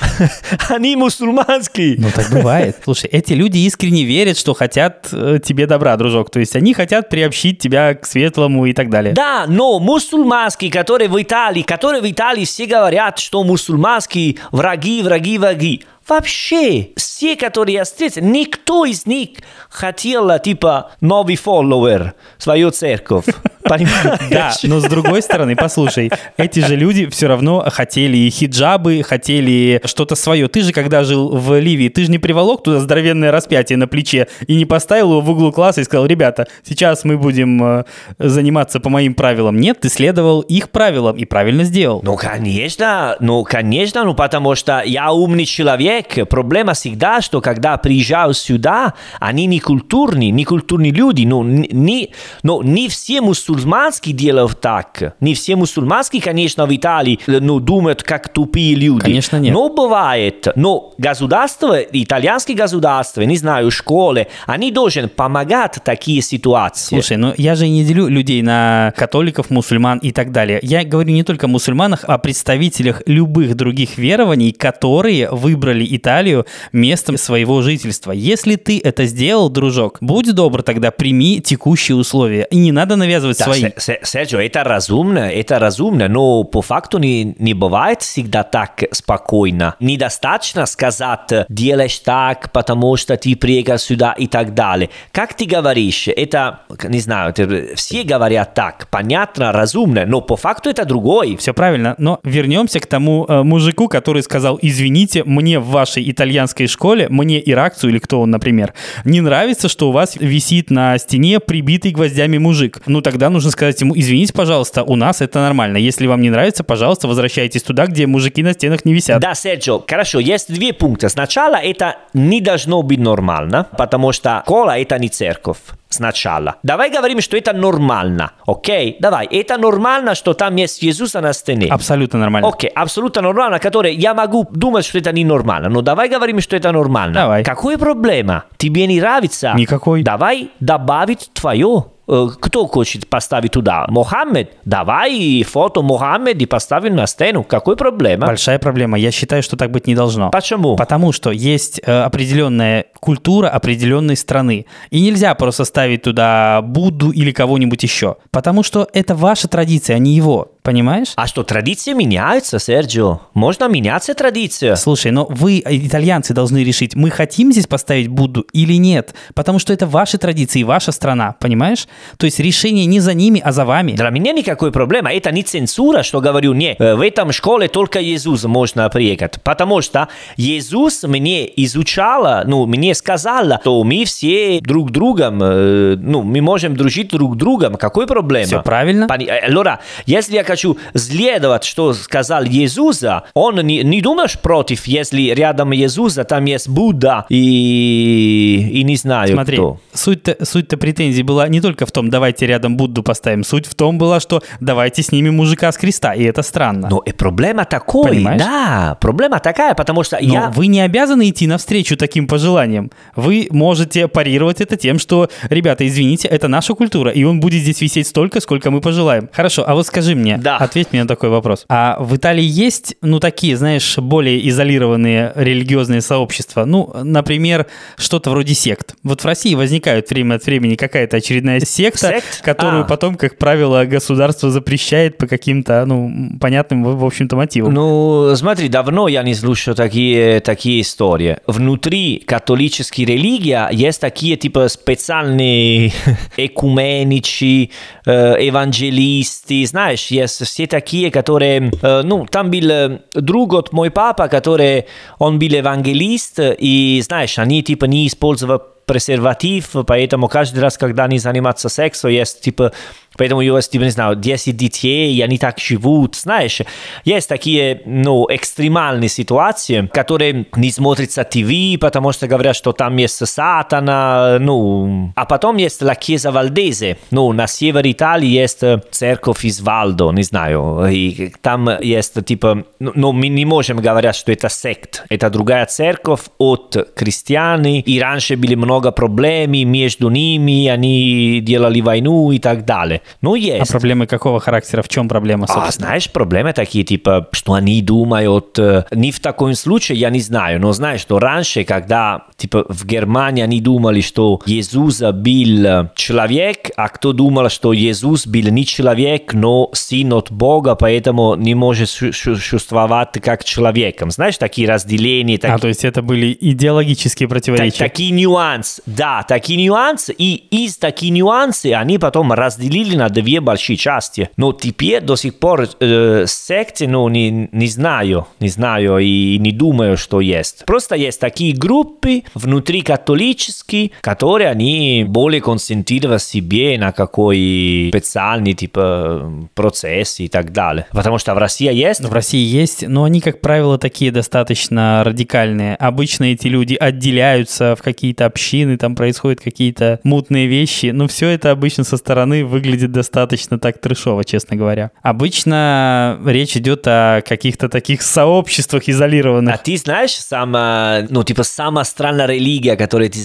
[0.68, 1.96] Они мусульманские.
[1.98, 2.76] Ну, так бывает.
[2.84, 6.30] Слушай, эти люди искренне верят, что хотят э, тебе добра, дружок.
[6.30, 9.14] То есть они хотят приобщить тебя к светлому и так далее.
[9.14, 15.38] Да, но мусульманские, которые в Италии, которые в Италии все говорят, что мусульманские враги, враги,
[15.38, 15.84] враги.
[16.08, 19.30] Вообще, все, которые я встретил, никто из них
[19.68, 23.26] хотел, типа, новый фолловер, свою церковь.
[23.68, 24.18] Понимаешь?
[24.30, 30.14] Да, но с другой стороны, послушай, эти же люди все равно хотели хиджабы, хотели что-то
[30.16, 30.48] свое.
[30.48, 34.28] Ты же, когда жил в Ливии, ты же не приволок туда здоровенное распятие на плече
[34.46, 37.84] и не поставил его в углу класса и сказал, ребята, сейчас мы будем э,
[38.18, 39.58] заниматься по моим правилам.
[39.58, 42.00] Нет, ты следовал их правилам и правильно сделал.
[42.02, 45.97] Ну, конечно, ну, конечно, ну, потому что я умный человек.
[46.02, 52.10] Проблема всегда, что когда приезжаю сюда, они не культурные, не культурные люди, ну, не,
[52.42, 55.14] ну, не все мусульманские делают так.
[55.20, 59.04] Не все мусульманские, конечно, в Италии ну, думают, как тупые люди.
[59.04, 59.52] Конечно, нет.
[59.52, 60.48] Но бывает.
[60.56, 66.96] Но государство, итальянские государства, не знаю, школы, они должны помогать такие ситуации.
[66.96, 70.58] Слушай, ну я же не делю людей на католиков, мусульман и так далее.
[70.62, 76.46] Я говорю не только о мусульманах, а о представителях любых других верований, которые выбрали Италию
[76.72, 78.12] местом своего жительства.
[78.12, 82.46] Если ты это сделал, дружок, будь добр, тогда прими текущие условия.
[82.50, 83.70] И не надо навязывать свои.
[83.78, 89.74] Серджио, это разумно, это разумно, но по факту не, не бывает всегда так спокойно.
[89.80, 94.90] Недостаточно сказать, делаешь так, потому что ты приехал сюда и так далее.
[95.12, 97.34] Как ты говоришь, это, не знаю,
[97.74, 101.36] все говорят так, понятно, разумно, но по факту это другой.
[101.36, 106.66] Все правильно, но вернемся к тому э, мужику, который сказал, извините, мне в вашей итальянской
[106.66, 108.74] школе, мне иракцу или кто он, например,
[109.04, 112.82] не нравится, что у вас висит на стене прибитый гвоздями мужик.
[112.86, 115.76] Ну тогда нужно сказать ему, извините, пожалуйста, у нас это нормально.
[115.76, 119.20] Если вам не нравится, пожалуйста, возвращайтесь туда, где мужики на стенах не висят.
[119.20, 121.08] Да, Серджо, хорошо, есть две пункта.
[121.08, 125.58] Сначала это не должно быть нормально, потому что школа это не церковь
[125.88, 126.56] сначала.
[126.62, 128.96] Давай говорим, что это нормально, окей?
[129.00, 131.68] Давай, это нормально, что там есть Иисус на стене.
[131.70, 132.48] Абсолютно нормально.
[132.48, 136.56] Окей, абсолютно нормально, который я могу думать, что это не нормально, но давай говорим, что
[136.56, 137.14] это нормально.
[137.14, 137.44] Давай.
[137.44, 138.44] Какой проблема?
[138.56, 139.52] Тебе не нравится?
[139.56, 140.02] Никакой.
[140.02, 141.84] Давай добавить твое.
[142.08, 143.84] Э, кто хочет поставить туда?
[143.88, 144.52] Мохаммед?
[144.64, 147.44] Давай фото Мохаммед и поставим на стену.
[147.44, 148.26] Какой проблема?
[148.26, 148.98] Большая проблема.
[148.98, 150.30] Я считаю, что так быть не должно.
[150.30, 150.76] Почему?
[150.76, 154.66] Потому что есть э, определенная культура определенной страны.
[154.90, 158.16] И нельзя просто ставить туда Будду или кого-нибудь еще.
[158.30, 160.52] Потому что это ваша традиция, а не его.
[160.68, 161.14] Понимаешь?
[161.16, 163.20] А что, традиции меняются, Серджио?
[163.32, 164.76] Можно меняться традиция.
[164.76, 169.14] Слушай, но вы, итальянцы, должны решить, мы хотим здесь поставить Будду или нет.
[169.32, 171.88] Потому что это ваши традиции, ваша страна, понимаешь?
[172.18, 173.92] То есть решение не за ними, а за вами.
[173.92, 175.10] Для меня никакой проблемы.
[175.10, 179.40] Это не цензура, что говорю, не, э, в этом школе только Иисус можно приехать.
[179.42, 186.22] Потому что Иисус мне изучал, ну, мне сказал, что мы все друг другом, э, ну,
[186.22, 187.76] мы можем дружить друг другом.
[187.76, 188.46] Какой проблема?
[188.46, 189.06] Все правильно.
[189.06, 193.04] Allora, если я хочу следовать, что сказал Иисус,
[193.34, 199.34] он не, не думаешь против, если рядом Иисуса там есть Будда и, и не знаю
[199.34, 199.78] Смотри, кто.
[199.92, 203.98] суть-то, суть-то претензий была не только в том, давайте рядом Будду поставим, суть в том
[203.98, 206.88] была, что давайте снимем мужика с креста, и это странно.
[206.90, 208.40] Но и проблема такой, Понимаешь?
[208.42, 210.50] да, проблема такая, потому что Но я...
[210.50, 212.90] вы не обязаны идти навстречу таким пожеланиям.
[213.14, 217.80] Вы можете парировать это тем, что, ребята, извините, это наша культура, и он будет здесь
[217.80, 219.28] висеть столько, сколько мы пожелаем.
[219.32, 220.56] Хорошо, а вот скажи мне, Да.
[220.56, 221.64] ответь мне на такой вопрос.
[221.68, 226.64] А в Италии есть, ну, такие, знаешь, более изолированные религиозные сообщества?
[226.64, 228.94] Ну, например, что-то вроде сект.
[229.02, 232.42] Вот в России возникает время от времени какая-то очередная секта, Сект?
[232.42, 232.86] которую А.
[232.86, 237.72] потом, как правило, государство запрещает по каким-то, ну, понятным, в в общем-то, мотивам.
[237.72, 241.38] Ну, смотри, давно я не слушаю такие, такие истории.
[241.46, 245.92] Внутри католической религии есть такие, типа, специальные
[246.36, 247.70] экуменичи,
[248.04, 251.71] э, евангелисты, знаешь, есть все такие, которые...
[251.81, 254.85] э, ну, там был э, друг от мой папа, который,
[255.19, 261.19] он был евангелист, и, знаешь, они, типа, не использовали презерватив, поэтому каждый раз, когда они
[261.19, 262.73] занимаются сексом, есть, типа,
[263.18, 266.60] Поэтому есть, типа, не знаю, 10 детей, они так живут, знаешь.
[267.04, 273.26] Есть такие, ну, экстремальные ситуации, которые не смотрятся ТВ, потому что говорят, что там есть
[273.26, 275.12] сатана, ну.
[275.16, 280.22] А потом есть la Chiesa Valdese, ну, на севере Италии есть церковь из Валдо, не
[280.22, 285.28] знаю, и там есть, типа, ну, ну, мы не можем говорить, что это сект, это
[285.30, 292.38] другая церковь от крестьян, и раньше были много проблем между ними, они делали войну и
[292.38, 293.02] так далее.
[293.22, 293.70] Ну, А есть.
[293.70, 294.82] проблемы какого характера?
[294.82, 295.88] В чем проблема, А собственно?
[295.88, 300.60] знаешь, проблемы такие, типа, что они думают, э, не в таком случае, я не знаю,
[300.60, 306.70] но знаешь, что раньше, когда, типа, в Германии они думали, что Иисус был э, человек,
[306.76, 311.88] а кто думал, что Иисус был не человек, но сын от Бога, поэтому не может
[311.90, 314.10] су- су- существовать как человеком.
[314.10, 315.58] Знаешь, такие разделения, А, такие...
[315.58, 317.78] то есть это были идеологические Так- противоречия.
[317.78, 320.34] такие нюансы, да, такие нюансы, и
[320.64, 324.30] из таких нюансов они потом разделили на две большие части.
[324.36, 329.52] Но теперь до сих пор э, секты, ну, не, не знаю, не знаю и не
[329.52, 330.64] думаю, что есть.
[330.66, 339.48] Просто есть такие группы внутри католические, которые они более концентрированы себе на какой специальный, типа,
[339.54, 340.86] процесс и так далее.
[340.92, 342.00] Потому что в России есть...
[342.00, 345.76] В России есть, но они, как правило, такие достаточно радикальные.
[345.76, 350.86] Обычно эти люди отделяются в какие-то общины, там происходят какие-то мутные вещи.
[350.86, 354.90] Но все это обычно со стороны выглядит достаточно так трешово, честно говоря.
[355.02, 359.62] Обычно речь идет о каких-то таких сообществах А изолированных.
[359.62, 363.18] ты знаешь, сама, ну, типа, самая странная религия, которую ты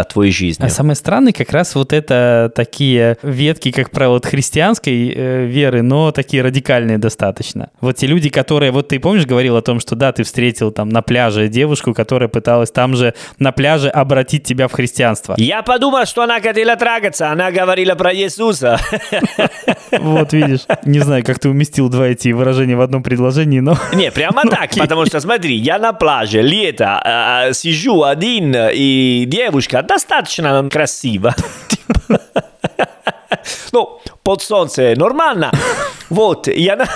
[0.00, 0.64] от твоей жизни?
[0.64, 5.82] А самое странное как раз вот это такие ветки, как правило, от христианской э, веры,
[5.82, 7.70] но такие радикальные достаточно.
[7.80, 10.88] Вот те люди, которые, вот ты помнишь, говорил о том, что да, ты встретил там
[10.88, 15.34] на пляже девушку, которая пыталась там же на пляже обратить тебя в христианство.
[15.38, 18.78] Я подумал, что она хотела трагаться, она говорила про Иисуса.
[19.98, 24.10] Вот видишь, не знаю, как ты уместил два эти выражения в одном предложении, но Не,
[24.10, 30.68] прямо так, потому что, смотри, я на пляже, лето, а, сижу один, и девушка достаточно
[30.70, 31.34] красива.
[33.72, 35.52] Ну, под солнце нормально.
[36.10, 36.86] Вот, и она...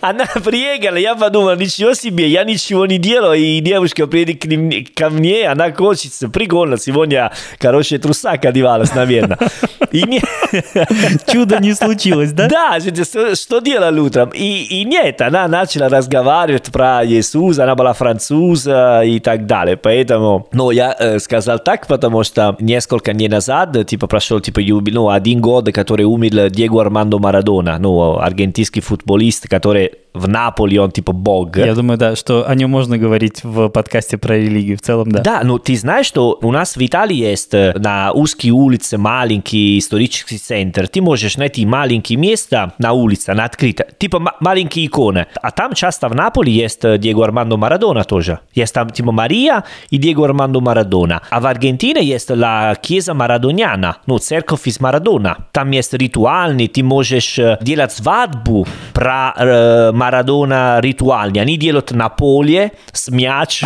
[0.00, 4.86] Она приехала, я подумал, ничего себе, я ничего не делаю, и девушка приедет к ним-
[4.94, 9.38] ко мне, она хочется, прикольно, сегодня хорошая трусака одевалась, наверное.
[9.92, 10.20] И не...
[11.30, 12.48] чудо не случилось, да?
[12.48, 14.30] Да, что, что делала утром?
[14.30, 19.76] И, и нет, она начала разговаривать про Иисуса, она была француза и так далее.
[19.76, 23.51] Поэтому, ну, я э, сказал так, потому что несколько дней назад,
[23.86, 29.92] типа, прошел, типа, ну, один год, который умер Диего Армандо Марадона, ну, аргентинский футболист, который
[30.14, 31.56] в Наполе, он, типа, бог.
[31.56, 35.20] Я думаю, да, что о нем можно говорить в подкасте про религию в целом, да.
[35.20, 39.78] Да, ну ты знаешь, что у нас в Италии есть э, на узкие улицы маленький
[39.78, 40.86] исторический центр.
[40.86, 45.26] Ты можешь найти маленькие места на улице, на открыто, типа ма- маленькие иконы.
[45.40, 48.40] А там часто в Наполе есть э, Диего Армандо Марадона тоже.
[48.54, 51.22] Есть там типа Мария и Диего Армандо Марадона.
[51.30, 55.36] А в Аргентине есть la Chiesa Maradoniana, ну, церковь из Марадона.
[55.52, 61.40] Там есть ритуальный, ты можешь э, делать свадьбу про э, Марадона ритуальный.
[61.40, 63.64] Они делают на поле с мяч.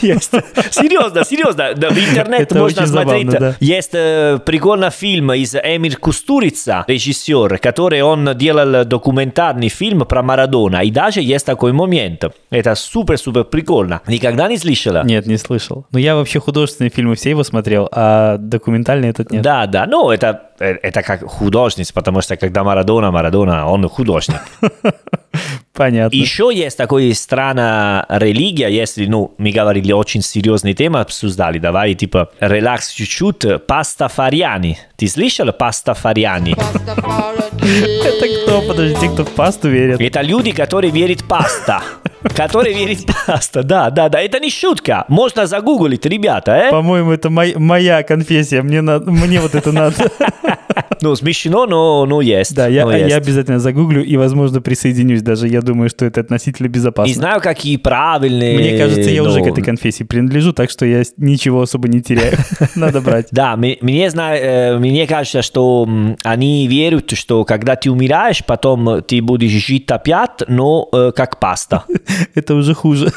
[0.00, 1.72] Серьезно, серьезно.
[1.74, 3.28] В интернете можно смотреть.
[3.60, 10.82] Есть прикольный фильм из Эмир Кустурица, режиссер, который он делал документальный фильм про Марадона.
[10.82, 12.24] И даже есть такой момент.
[12.50, 14.00] Это супер-супер прикольно.
[14.06, 15.02] Никогда не слышала?
[15.04, 15.86] Нет, не слышал.
[15.90, 19.42] Но я вообще художественные фильмы все его смотрел, а документальный этот нет.
[19.42, 24.40] Да, да, ну это это как художник, потому что когда Марадона, Марадона, он художник.
[25.72, 26.16] Понятно.
[26.16, 32.30] Еще есть такая страна религия, если, ну, мы говорили очень серьезные темы, обсуждали, давай, типа,
[32.40, 34.76] релакс чуть-чуть, пастафариане.
[34.96, 36.54] Ты слышал пастафариане?
[36.54, 38.62] Это кто?
[38.62, 40.00] Подожди, те, кто в пасту верят.
[40.00, 41.82] Это люди, которые верят в паста.
[42.34, 44.20] Которые верят в паста, да, да, да.
[44.20, 45.04] Это не шутка.
[45.06, 46.70] Можно загуглить, ребята, э?
[46.70, 48.62] По-моему, это моя конфессия.
[48.62, 50.10] Мне, надо, мне вот это надо.
[51.00, 52.56] Ну, смешно, но, но есть.
[52.56, 55.46] Да, я, я обязательно загуглю и, возможно, присоединюсь даже.
[55.46, 57.08] Я думаю, что это относительно безопасно.
[57.08, 58.58] Не знаю, какие правильные...
[58.58, 62.36] Мне кажется, я уже к этой конфессии принадлежу, так что я ничего особо не теряю.
[62.74, 63.28] Надо брать.
[63.30, 65.88] Да, мне, зна- э, мне кажется, что
[66.24, 71.84] они верят, что когда ты умираешь, потом ты будешь жить опять, но э, как паста.
[72.34, 73.12] Это уже хуже.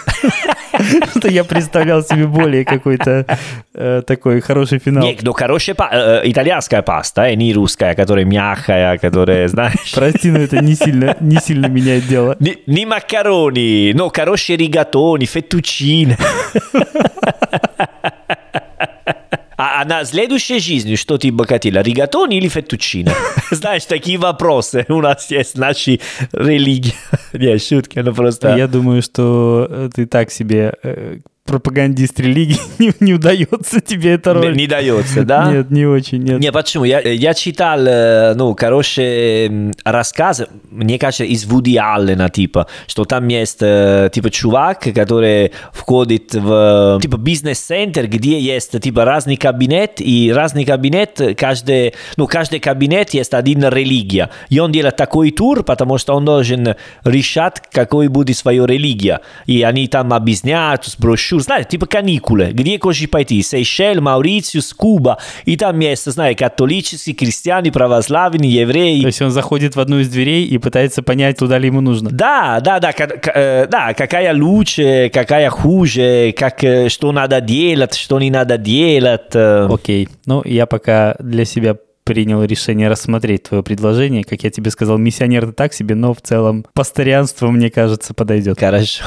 [1.18, 3.26] Что я представлял себе более какой-то
[3.74, 5.04] э, такой хороший финал.
[5.04, 9.94] Не, ну, хорошая па- э, э, итальянская паста, э, не русская, которая мягкая, которая, знаешь...
[9.94, 12.36] Прости, но это не сильно, не сильно меняет дело.
[12.40, 16.18] Не, не макарони, но хорошие ригатони, феттучины.
[19.64, 23.12] А, а на следующей жизни что ты бы хотела, ригатони или феттучины?
[23.52, 26.02] Знаешь, такие вопросы у нас есть в нашей
[26.32, 26.96] религии.
[27.34, 28.56] Не, шутки, ну просто...
[28.56, 31.20] Я думаю, что э, ты так себе э,
[31.52, 34.56] пропагандист религии не, не удается тебе эта Не, роль.
[34.56, 35.52] не дается, да?
[35.52, 36.40] Нет, не очень, нет.
[36.40, 36.86] Не, почему?
[36.86, 43.04] Я, я читал, э, ну, хорошие м, рассказы, мне кажется, из Вуди Аллена, типа, что
[43.04, 50.00] там есть, э, типа, чувак, который входит в, типа, бизнес-центр, где есть, типа, разный кабинет,
[50.00, 54.30] и разный кабинет, каждый, ну, каждый кабинет есть один религия.
[54.48, 59.20] И он делает такой тур, потому что он должен решать, какой будет своя религия.
[59.48, 65.18] И они там объясняют с брошюр, знаете, типа каникулы, где хочешь пойти, Сейшель, Маурitius, Куба,
[65.46, 69.02] и там есть, знаете, католические, христиане, православные, евреи.
[69.02, 72.10] То есть он заходит в одну из дверей и пытается понять, туда ли ему нужно.
[72.12, 77.42] Да, да, да, ка- ка- э, да, какая лучше, какая хуже, как, э, что надо
[77.42, 79.32] делать, что не надо делать.
[79.34, 79.68] э.
[79.72, 80.08] Окей.
[80.26, 84.24] Ну, я пока для себя принял решение рассмотреть твое предложение.
[84.24, 88.60] Как я тебе сказал, миссионер это так себе, но в целом пастырянство, мне кажется, подойдет.
[88.60, 89.04] Хорошо.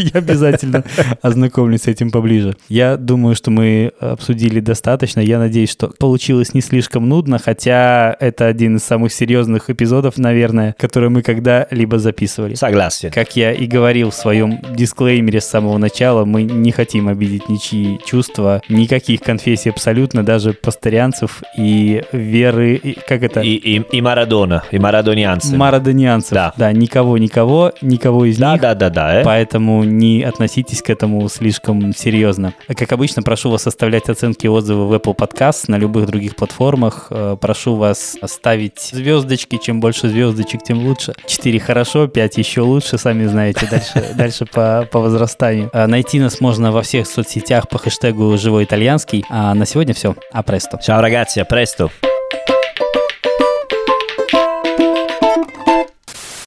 [0.14, 0.84] Я обязательно
[1.22, 2.56] ознакомлюсь с этим поближе.
[2.68, 5.20] Я думаю, что мы обсудили достаточно.
[5.20, 10.74] Я надеюсь, что получилось не слишком нудно, хотя это один из самых серьезных эпизодов, наверное,
[10.78, 12.54] которые мы когда-либо записывали.
[12.54, 13.10] Согласен.
[13.10, 17.98] Как я и говорил в своем дисклеймере с самого начала, мы не хотим обидеть ничьи
[18.04, 23.40] чувства, никаких конфессий абсолютно, даже пастырянцев и веры, и- как это?
[23.40, 25.56] И, и, и Марадона, и марадонианцы.
[25.56, 26.38] Марадонианцев.
[26.56, 26.72] Да.
[26.72, 28.62] никого, никого, никого из да, них.
[28.62, 29.24] да, да, да, э.
[29.24, 32.54] Поэтому не относитесь к этому слишком серьезно.
[32.68, 37.08] Как обычно, прошу вас оставлять оценки и отзывы в Apple Podcast, на любых других платформах.
[37.10, 39.58] Э, Прошу вас ставить звездочки.
[39.62, 41.14] Чем больше звездочек, тем лучше.
[41.26, 43.66] 4 хорошо, 5 еще лучше, сами знаете.
[43.70, 45.70] Дальше, дальше по, по возрастанию.
[45.72, 49.24] Э, Найти нас можно во всех соцсетях по хэштегу «Живой итальянский».
[49.30, 50.14] А на сегодня все.
[50.32, 50.78] А престо.
[50.78, 52.09] Ciao ragazzi, presto.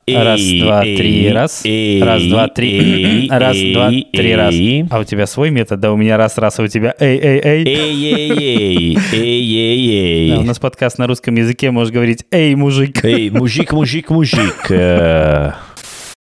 [0.05, 1.63] Раз, два, три, раз.
[1.63, 3.29] Раз, два, три.
[3.29, 4.55] Раз, два, три, раз.
[4.89, 5.93] А у тебя свой метод, да?
[5.93, 7.65] У меня раз, раз, а у тебя эй, эй, эй.
[7.65, 10.31] Эй-эй-эй, эй-эй-эй.
[10.31, 13.03] Да, у нас подкаст на русском языке, можешь говорить «Эй, мужик».
[13.05, 14.65] Эй, мужик, мужик, мужик.
[14.69, 15.51] э,